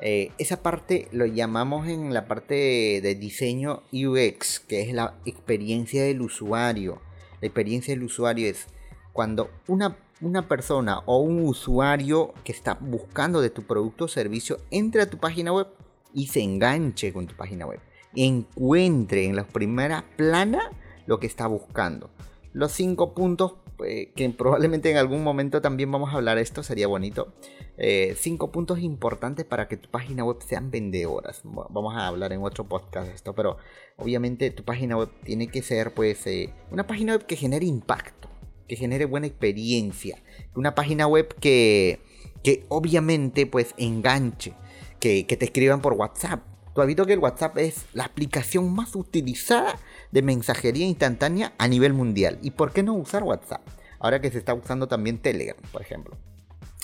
eh, 0.01 0.33
esa 0.39 0.63
parte 0.63 1.09
lo 1.13 1.27
llamamos 1.27 1.89
en 1.89 2.15
la 2.15 2.27
parte 2.27 2.55
de 3.03 3.15
diseño 3.15 3.83
UX, 3.93 4.61
que 4.61 4.83
es 4.83 4.93
la 4.93 5.15
experiencia 5.25 6.05
del 6.05 6.23
usuario. 6.23 7.01
La 7.41 7.49
experiencia 7.49 7.95
del 7.95 8.05
usuario 8.05 8.49
es 8.49 8.67
cuando 9.13 9.51
una 9.67 9.97
una 10.21 10.49
persona 10.49 11.01
o 11.07 11.19
un 11.19 11.41
usuario 11.45 12.33
que 12.45 12.53
está 12.53 12.75
buscando 12.81 13.41
de 13.41 13.51
tu 13.51 13.63
producto 13.63 14.07
o 14.07 14.09
servicio 14.09 14.59
entre 14.71 15.03
a 15.03 15.11
tu 15.11 15.19
página 15.19 15.53
web 15.53 15.69
y 16.15 16.29
se 16.29 16.41
enganche 16.41 17.13
con 17.13 17.27
tu 17.27 17.35
página 17.35 17.67
web. 17.67 17.81
Encuentre 18.15 19.27
en 19.27 19.37
la 19.37 19.47
primera 19.47 20.05
plana 20.17 20.71
lo 21.07 21.21
que 21.21 21.27
está 21.27 21.47
buscando. 21.47 22.11
Los 22.55 22.73
cinco 22.73 23.13
puntos 23.15 23.57
eh, 23.85 24.13
que 24.17 24.31
probablemente 24.31 24.91
en 24.91 24.97
algún 24.97 25.23
momento 25.23 25.61
también 25.61 25.93
vamos 25.93 26.11
a 26.11 26.17
hablar 26.17 26.37
de 26.37 26.43
esto, 26.43 26.63
sería 26.63 26.87
bonito. 26.87 27.35
Eh, 27.77 28.17
cinco 28.19 28.51
puntos 28.51 28.79
importantes 28.79 29.45
para 29.45 29.69
que 29.69 29.77
tu 29.77 29.91
página 29.91 30.25
web 30.25 30.39
sean 30.41 30.71
vendedoras. 30.71 31.43
Vamos 31.45 31.95
a 31.95 32.07
hablar 32.07 32.33
en 32.33 32.43
otro 32.43 32.65
podcast 32.65 33.09
de 33.09 33.15
esto, 33.15 33.35
pero 33.35 33.59
obviamente 33.97 34.51
tu 34.51 34.65
página 34.65 34.97
web 34.97 35.11
tiene 35.25 35.49
que 35.49 35.61
ser 35.61 35.93
pues 35.93 36.27
eh, 36.27 36.55
una 36.71 36.87
página 36.87 37.13
web 37.13 37.27
que 37.27 37.37
genere 37.37 37.67
impacto 37.67 38.31
que 38.67 38.77
genere 38.77 39.05
buena 39.05 39.27
experiencia, 39.27 40.23
una 40.55 40.75
página 40.75 41.07
web 41.07 41.35
que, 41.41 42.01
que 42.43 42.65
obviamente 42.69 43.47
pues 43.47 43.75
enganche, 43.77 44.55
que, 45.01 45.25
te 45.25 45.45
escriban 45.45 45.81
por 45.81 45.95
WhatsApp, 45.95 46.43
Tú 46.75 46.83
has 46.83 46.89
visto 46.89 47.07
que 47.07 47.15
el 47.15 47.21
WhatsApp 47.21 47.57
es 47.57 47.87
la 47.95 48.05
aplicación 48.05 48.71
más 48.75 48.97
utilizada 48.97 49.79
de 50.13 50.21
mensajería 50.21 50.85
instantánea 50.85 51.55
a 51.57 51.69
nivel 51.69 51.95
mundial. 51.95 52.39
¿Y 52.43 52.51
por 52.51 52.71
qué 52.71 52.83
no 52.83 52.93
usar 52.93 53.23
WhatsApp? 53.23 53.67
Ahora 53.99 54.21
que 54.21 54.31
se 54.31 54.37
está 54.37 54.53
usando 54.53 54.87
también 54.87 55.17
Telegram, 55.17 55.57
por 55.73 55.81
ejemplo. 55.81 56.19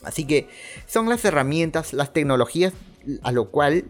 Así 0.03 0.27
que 0.27 0.49
son 0.87 1.11
las 1.11 1.23
herramientas, 1.27 1.93
las 1.93 2.15
tecnologías 2.15 2.73
a 3.23 3.33
lo 3.33 3.51
cual 3.51 3.85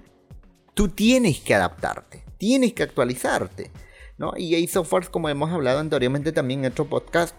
tú 0.74 0.88
tienes 0.88 1.40
que 1.40 1.54
adaptarte, 1.54 2.24
tienes 2.36 2.72
que 2.72 2.82
actualizarte. 2.82 3.70
¿no? 4.18 4.32
Y 4.36 4.56
hay 4.56 4.66
softwares, 4.66 5.08
como 5.08 5.28
hemos 5.28 5.50
hablado 5.52 5.78
anteriormente 5.78 6.32
también 6.32 6.64
en 6.64 6.72
otro 6.72 6.88
podcast, 6.88 7.36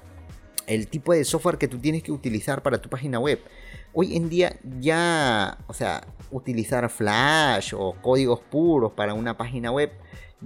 el 0.67 0.87
tipo 0.87 1.13
de 1.13 1.23
software 1.23 1.57
que 1.57 1.67
tú 1.67 1.79
tienes 1.79 2.03
que 2.03 2.11
utilizar 2.11 2.63
para 2.63 2.81
tu 2.81 2.89
página 2.89 3.19
web. 3.19 3.39
Hoy 3.93 4.15
en 4.15 4.29
día 4.29 4.57
ya, 4.79 5.57
o 5.67 5.73
sea, 5.73 6.07
utilizar 6.31 6.89
Flash 6.89 7.73
o 7.77 7.95
códigos 8.01 8.39
puros 8.39 8.93
para 8.93 9.13
una 9.13 9.37
página 9.37 9.71
web 9.71 9.91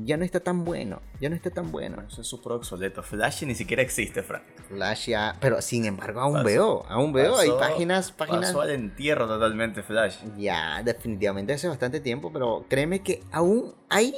ya 0.03 0.17
no 0.17 0.23
está 0.23 0.39
tan 0.39 0.63
bueno, 0.63 1.01
ya 1.19 1.29
no 1.29 1.35
está 1.35 1.49
tan 1.49 1.71
bueno. 1.71 2.03
Eso 2.07 2.21
es 2.21 2.27
súper 2.27 2.51
obsoleto. 2.53 3.01
Flash 3.01 3.43
ni 3.43 3.55
siquiera 3.55 3.81
existe, 3.81 4.21
Frank. 4.21 4.43
Flash 4.67 5.07
ya, 5.07 5.35
pero 5.39 5.61
sin 5.61 5.85
embargo 5.85 6.19
aún 6.19 6.43
veo, 6.43 6.85
aún 6.87 7.13
veo, 7.13 7.37
hay 7.37 7.49
páginas, 7.51 8.11
páginas... 8.11 8.47
Pasó 8.47 8.61
al 8.61 8.71
entierro 8.71 9.27
totalmente 9.27 9.81
Flash. 9.81 10.17
Ya, 10.37 10.81
definitivamente 10.83 11.53
hace 11.53 11.67
bastante 11.67 11.99
tiempo, 11.99 12.31
pero 12.31 12.65
créeme 12.69 13.01
que 13.01 13.23
aún 13.31 13.73
hay 13.89 14.15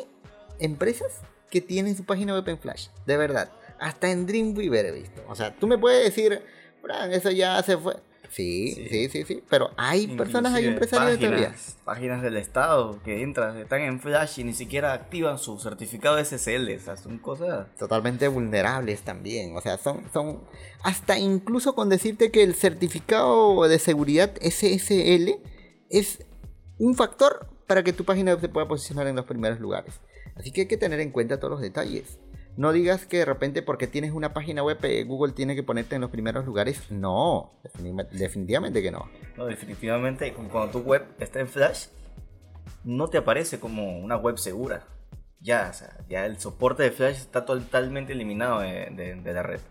empresas 0.60 1.22
que 1.50 1.62
tienen 1.62 1.96
su 1.96 2.04
página 2.06 2.34
web 2.34 2.48
en 2.48 2.60
Flash, 2.60 2.88
de 3.06 3.18
verdad. 3.18 3.52
Hasta 3.80 4.12
en 4.12 4.26
Dreamweaver 4.26 4.88
he 4.88 4.92
visto. 4.92 5.24
O 5.28 5.36
sea, 5.36 5.56
tú 5.56 5.68
me 5.68 5.78
puedes 5.78 6.04
decir, 6.04 6.42
Frank, 6.82 7.12
eso 7.12 7.32
ya 7.32 7.62
se 7.64 7.78
fue. 7.78 7.96
Sí, 8.30 8.88
sí, 8.90 9.10
sí, 9.10 9.24
sí, 9.24 9.44
Pero 9.50 9.72
hay 9.76 10.08
personas, 10.08 10.54
hay 10.54 10.68
empresarios 10.68 11.18
páginas, 11.18 11.78
Páginas 11.84 12.22
del 12.22 12.38
Estado 12.38 13.02
que 13.04 13.24
entran, 13.24 13.58
están 13.58 13.82
en 13.82 14.00
Flash 14.00 14.40
y 14.40 14.44
ni 14.44 14.54
siquiera 14.54 14.94
activan 14.94 15.40
su 15.40 15.58
certificado 15.58 16.24
SSL. 16.24 16.76
O 16.76 16.80
sea, 16.80 16.96
son 16.96 17.18
cosas. 17.18 17.76
Totalmente 17.78 18.28
vulnerables 18.28 19.02
también. 19.02 19.58
O 19.58 19.62
sea, 19.62 19.78
son, 19.80 20.04
son. 20.14 20.44
Hasta 20.84 21.18
incluso 21.18 21.74
con 21.74 21.90
decirte 21.90 22.30
que 22.30 22.44
el 22.44 22.54
certificado 22.54 23.68
de 23.68 23.80
seguridad 23.80 24.32
SSL 24.42 25.40
es 25.90 26.24
un 26.78 26.96
factor 26.96 27.48
para 27.66 27.84
que 27.84 27.94
tu 27.94 28.06
página 28.06 28.40
se 28.40 28.50
pueda 28.50 28.68
posicionar 28.68 29.08
en 29.08 29.16
los 29.16 29.26
primeros 29.26 29.60
lugares. 29.60 30.02
Así 30.36 30.52
que 30.52 30.62
hay 30.62 30.68
que 30.68 30.78
tener 30.78 31.00
en 31.00 31.12
cuenta 31.12 31.40
todos 31.40 31.52
los 31.52 31.62
detalles. 31.62 32.20
No 32.60 32.74
digas 32.74 33.06
que 33.06 33.20
de 33.20 33.26
repente 33.26 33.62
porque 33.62 33.88
tienes 33.88 34.12
una 34.12 34.34
página 34.34 34.62
web 34.62 34.80
eh, 34.84 35.06
Google 35.06 35.32
tiene 35.32 35.56
que 35.56 35.64
ponerte 35.64 35.96
en 35.96 36.02
los 36.02 36.10
primeros 36.10 36.46
lugares. 36.46 36.92
No, 36.92 37.54
definitivamente 38.12 38.82
que 38.82 38.92
no. 38.92 39.10
No, 39.38 39.46
definitivamente 39.46 40.34
cuando 40.34 40.70
tu 40.70 40.80
web 40.80 41.06
está 41.22 41.40
en 41.40 41.48
Flash, 41.48 41.86
no 42.84 43.08
te 43.08 43.18
aparece 43.18 43.62
como 43.62 43.98
una 44.00 44.18
web 44.18 44.38
segura. 44.38 44.86
Ya, 45.40 45.70
o 45.72 45.74
sea, 45.74 45.96
ya 46.10 46.26
el 46.26 46.38
soporte 46.38 46.84
de 46.84 46.92
Flash 46.92 47.16
está 47.16 47.46
totalmente 47.46 48.12
eliminado 48.12 48.60
de, 48.60 49.22
la 49.24 49.42
red. 49.42 49.62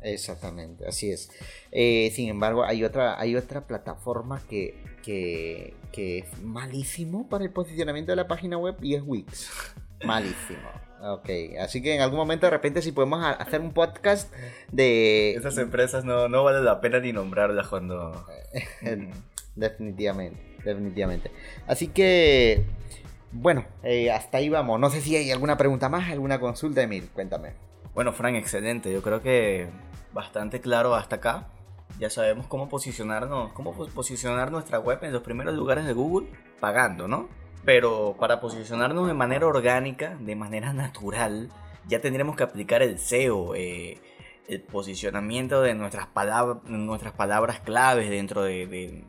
Exactamente, 0.00 0.88
así 0.88 1.10
es. 1.10 1.30
Eh, 1.70 2.10
sin 2.14 2.30
embargo, 2.30 2.64
hay 2.64 2.82
otra, 2.82 3.20
hay 3.20 3.36
otra 3.36 3.66
plataforma 3.66 4.40
que, 4.48 4.82
que, 5.02 5.74
que 5.92 6.20
es 6.20 6.42
malísimo 6.42 7.28
para 7.28 7.44
el 7.44 7.50
posicionamiento 7.50 8.10
de 8.10 8.16
la 8.16 8.26
página 8.26 8.56
web 8.56 8.76
y 8.80 8.94
es 8.94 9.02
Wix. 9.04 9.50
Malísimo. 10.04 10.68
Ok, 11.00 11.28
así 11.60 11.80
que 11.80 11.94
en 11.94 12.00
algún 12.00 12.18
momento 12.18 12.46
de 12.46 12.50
repente 12.50 12.82
si 12.82 12.90
podemos 12.90 13.24
hacer 13.24 13.60
un 13.60 13.72
podcast 13.72 14.32
de... 14.72 15.34
Esas 15.34 15.56
empresas 15.58 16.04
no, 16.04 16.28
no 16.28 16.42
vale 16.42 16.60
la 16.60 16.80
pena 16.80 16.98
ni 16.98 17.12
nombrarlas 17.12 17.68
cuando... 17.68 18.26
definitivamente, 19.54 20.40
definitivamente. 20.64 21.30
Así 21.66 21.88
que, 21.88 22.64
bueno, 23.30 23.64
eh, 23.84 24.10
hasta 24.10 24.38
ahí 24.38 24.48
vamos. 24.48 24.80
No 24.80 24.90
sé 24.90 25.00
si 25.00 25.14
hay 25.16 25.30
alguna 25.30 25.56
pregunta 25.56 25.88
más, 25.88 26.10
alguna 26.10 26.40
consulta, 26.40 26.82
Emil, 26.82 27.08
cuéntame. 27.12 27.52
Bueno, 27.94 28.12
Frank, 28.12 28.36
excelente. 28.36 28.92
Yo 28.92 29.02
creo 29.02 29.22
que 29.22 29.68
bastante 30.12 30.60
claro 30.60 30.94
hasta 30.94 31.16
acá. 31.16 31.48
Ya 31.98 32.10
sabemos 32.10 32.46
cómo 32.46 32.68
posicionarnos, 32.68 33.52
cómo 33.52 33.72
posicionar 33.72 34.52
nuestra 34.52 34.78
web 34.78 34.98
en 35.02 35.12
los 35.12 35.22
primeros 35.22 35.54
lugares 35.54 35.84
de 35.84 35.92
Google 35.92 36.28
pagando, 36.60 37.08
¿no? 37.08 37.28
Pero 37.64 38.16
para 38.18 38.40
posicionarnos 38.40 39.06
de 39.06 39.14
manera 39.14 39.46
orgánica, 39.46 40.16
de 40.20 40.36
manera 40.36 40.72
natural, 40.72 41.50
ya 41.86 42.00
tendremos 42.00 42.36
que 42.36 42.42
aplicar 42.42 42.82
el 42.82 42.98
SEO, 42.98 43.54
eh, 43.54 43.98
el 44.48 44.62
posicionamiento 44.62 45.60
de 45.62 45.74
nuestras, 45.74 46.06
palabras, 46.06 46.62
nuestras 46.64 47.12
palabras 47.12 47.60
claves 47.60 48.08
dentro 48.10 48.42
de, 48.42 49.04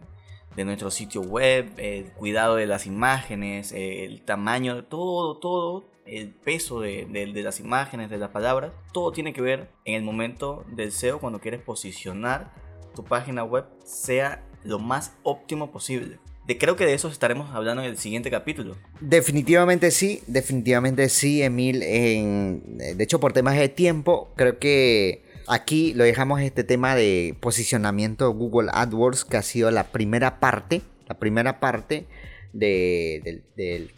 nuestro 0.57 0.91
sitio 0.91 1.21
web, 1.21 1.71
el 1.77 2.11
cuidado 2.11 2.55
de 2.55 2.67
las 2.67 2.85
imágenes, 2.85 3.71
el 3.71 4.21
tamaño, 4.23 4.83
todo, 4.83 5.37
todo, 5.37 5.85
el 6.05 6.33
peso 6.33 6.81
de, 6.81 7.05
de, 7.05 7.43
las 7.43 7.59
imágenes, 7.59 8.09
de 8.09 8.17
las 8.17 8.31
palabras, 8.31 8.73
todo 8.91 9.11
tiene 9.11 9.31
que 9.31 9.41
ver 9.41 9.69
en 9.85 9.95
el 9.95 10.03
momento 10.03 10.65
del 10.67 10.91
SEO 10.91 11.19
cuando 11.19 11.39
quieres 11.39 11.61
posicionar 11.61 12.51
tu 12.93 13.05
página 13.05 13.43
web 13.43 13.65
sea 13.85 14.43
lo 14.63 14.79
más 14.79 15.15
óptimo 15.23 15.71
posible 15.71 16.19
creo 16.57 16.75
que 16.75 16.85
de 16.85 16.93
eso 16.93 17.07
estaremos 17.09 17.53
hablando 17.53 17.83
en 17.83 17.89
el 17.89 17.97
siguiente 17.97 18.31
capítulo. 18.31 18.75
Definitivamente 19.01 19.91
sí, 19.91 20.21
definitivamente 20.27 21.09
sí, 21.09 21.41
Emil. 21.43 21.79
de 21.79 23.03
hecho, 23.03 23.19
por 23.19 23.33
temas 23.33 23.57
de 23.57 23.69
tiempo, 23.69 24.31
creo 24.35 24.57
que 24.59 25.23
aquí 25.47 25.93
lo 25.93 26.03
dejamos 26.03 26.41
este 26.41 26.63
tema 26.63 26.95
de 26.95 27.35
posicionamiento 27.39 28.31
Google 28.31 28.69
AdWords, 28.71 29.25
que 29.25 29.37
ha 29.37 29.41
sido 29.41 29.71
la 29.71 29.91
primera 29.91 30.39
parte, 30.39 30.81
la 31.07 31.17
primera 31.19 31.59
parte 31.59 32.05
de, 32.53 33.43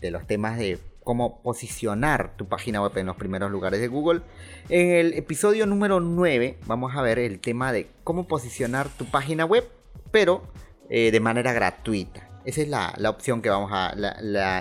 los 0.02 0.28
temas 0.28 0.58
de 0.58 0.80
cómo 1.04 1.42
posicionar 1.42 2.36
tu 2.38 2.48
página 2.48 2.82
web 2.82 2.98
en 2.98 3.08
los 3.08 3.18
primeros 3.18 3.52
lugares 3.52 3.82
de 3.82 3.88
Google. 3.88 4.22
En 4.70 4.92
el 4.92 5.14
episodio 5.14 5.66
número 5.66 6.00
9 6.00 6.58
vamos 6.66 6.96
a 6.96 7.02
ver 7.02 7.20
el 7.20 7.40
tema 7.40 7.72
de 7.74 7.88
cómo 8.04 8.28
posicionar 8.28 8.90
tu 8.90 9.06
página 9.06 9.46
web, 9.46 9.68
pero 10.12 10.44
eh, 10.90 11.12
de 11.12 11.20
manera 11.20 11.54
gratuita. 11.54 12.31
Esa 12.44 12.62
es 12.62 12.70
la, 12.70 13.10
opción 13.10 13.42
que 13.42 13.50
vamos 13.50 13.72
a. 13.74 13.94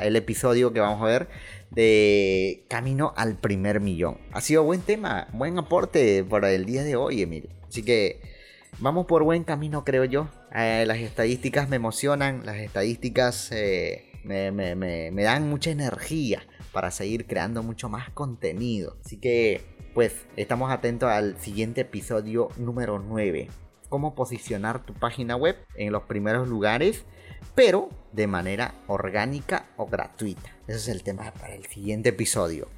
el 0.02 0.16
episodio 0.16 0.72
que 0.72 0.80
vamos 0.80 1.00
a 1.02 1.06
ver 1.06 1.28
de 1.70 2.64
Camino 2.68 3.14
al 3.16 3.36
primer 3.36 3.80
millón. 3.80 4.18
Ha 4.32 4.40
sido 4.40 4.64
buen 4.64 4.80
tema, 4.82 5.28
buen 5.32 5.58
aporte 5.58 6.24
para 6.24 6.50
el 6.52 6.66
día 6.66 6.82
de 6.84 6.96
hoy, 6.96 7.22
Emil. 7.22 7.48
Así 7.68 7.82
que 7.82 8.20
vamos 8.80 9.06
por 9.06 9.22
buen 9.24 9.44
camino, 9.44 9.84
creo 9.84 10.04
yo. 10.04 10.28
Eh, 10.54 10.84
las 10.86 10.98
estadísticas 10.98 11.68
me 11.68 11.76
emocionan, 11.76 12.44
las 12.44 12.56
estadísticas 12.56 13.50
eh, 13.52 14.10
me, 14.24 15.22
dan 15.22 15.48
mucha 15.48 15.70
energía 15.70 16.42
para 16.72 16.90
seguir 16.90 17.26
creando 17.26 17.62
mucho 17.62 17.88
más 17.88 18.10
contenido. 18.10 18.96
Así 19.04 19.16
que, 19.16 19.62
pues, 19.94 20.26
estamos 20.36 20.70
atentos 20.70 21.08
al 21.08 21.38
siguiente 21.38 21.82
episodio 21.82 22.48
número 22.56 22.98
9. 22.98 23.48
Cómo 23.88 24.14
posicionar 24.14 24.84
tu 24.84 24.92
página 24.92 25.36
web 25.36 25.56
en 25.76 25.92
los 25.92 26.02
primeros 26.02 26.48
lugares 26.48 27.04
pero 27.54 27.88
de 28.12 28.26
manera 28.26 28.74
orgánica 28.86 29.66
o 29.76 29.86
gratuita. 29.86 30.50
Ese 30.66 30.78
es 30.78 30.88
el 30.88 31.02
tema 31.02 31.32
para 31.32 31.54
el 31.54 31.66
siguiente 31.66 32.10
episodio. 32.10 32.68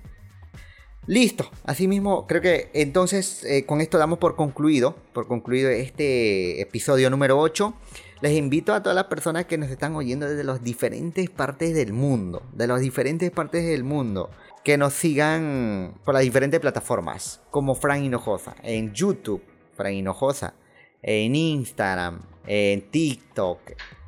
Listo, 1.06 1.50
asimismo 1.64 2.28
creo 2.28 2.40
que 2.40 2.70
entonces 2.74 3.42
eh, 3.44 3.66
con 3.66 3.80
esto 3.80 3.98
damos 3.98 4.20
por 4.20 4.36
concluido, 4.36 4.94
por 5.12 5.26
concluido 5.26 5.68
este 5.68 6.60
episodio 6.60 7.10
número 7.10 7.40
8. 7.40 7.74
Les 8.20 8.38
invito 8.38 8.72
a 8.72 8.84
todas 8.84 8.94
las 8.94 9.06
personas 9.06 9.46
que 9.46 9.58
nos 9.58 9.68
están 9.68 9.96
oyendo 9.96 10.28
desde 10.28 10.44
las 10.44 10.62
diferentes 10.62 11.28
partes 11.28 11.74
del 11.74 11.92
mundo, 11.92 12.44
de 12.52 12.68
las 12.68 12.80
diferentes 12.80 13.32
partes 13.32 13.66
del 13.66 13.82
mundo, 13.82 14.30
que 14.62 14.78
nos 14.78 14.92
sigan 14.92 15.94
por 16.04 16.14
las 16.14 16.22
diferentes 16.22 16.60
plataformas, 16.60 17.40
como 17.50 17.74
Frank 17.74 18.04
Hinojosa, 18.04 18.54
en 18.62 18.92
YouTube, 18.92 19.42
Frank 19.74 19.94
Hinojosa, 19.94 20.54
en 21.02 21.34
Instagram, 21.34 22.22
en 22.46 22.88
TikTok, 22.92 23.58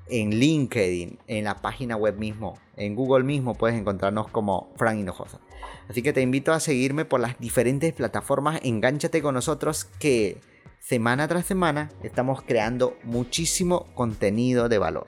en 0.08 0.30
LinkedIn, 0.30 1.18
en 1.26 1.44
la 1.44 1.56
página 1.56 1.96
web 1.96 2.16
mismo, 2.16 2.58
en 2.76 2.94
Google 2.94 3.24
mismo 3.24 3.54
puedes 3.54 3.78
encontrarnos 3.78 4.28
como 4.28 4.72
Frank 4.76 4.98
Hinojosa. 4.98 5.40
Así 5.88 6.02
que 6.02 6.12
te 6.12 6.20
invito 6.20 6.52
a 6.52 6.60
seguirme 6.60 7.04
por 7.04 7.20
las 7.20 7.38
diferentes 7.38 7.92
plataformas, 7.92 8.60
engánchate 8.62 9.22
con 9.22 9.34
nosotros 9.34 9.84
que 9.98 10.38
semana 10.80 11.28
tras 11.28 11.46
semana 11.46 11.90
estamos 12.02 12.42
creando 12.42 12.96
muchísimo 13.04 13.86
contenido 13.94 14.68
de 14.68 14.78
valor. 14.78 15.06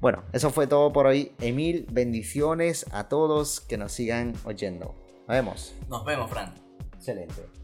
Bueno, 0.00 0.22
eso 0.32 0.50
fue 0.50 0.68
todo 0.68 0.92
por 0.92 1.06
hoy. 1.06 1.32
Emil, 1.40 1.86
bendiciones 1.90 2.86
a 2.92 3.08
todos 3.08 3.60
que 3.60 3.76
nos 3.76 3.90
sigan 3.92 4.34
oyendo. 4.44 4.94
Nos 5.26 5.28
vemos. 5.28 5.74
Nos 5.88 6.04
vemos, 6.04 6.30
Frank. 6.30 6.54
Excelente. 6.94 7.57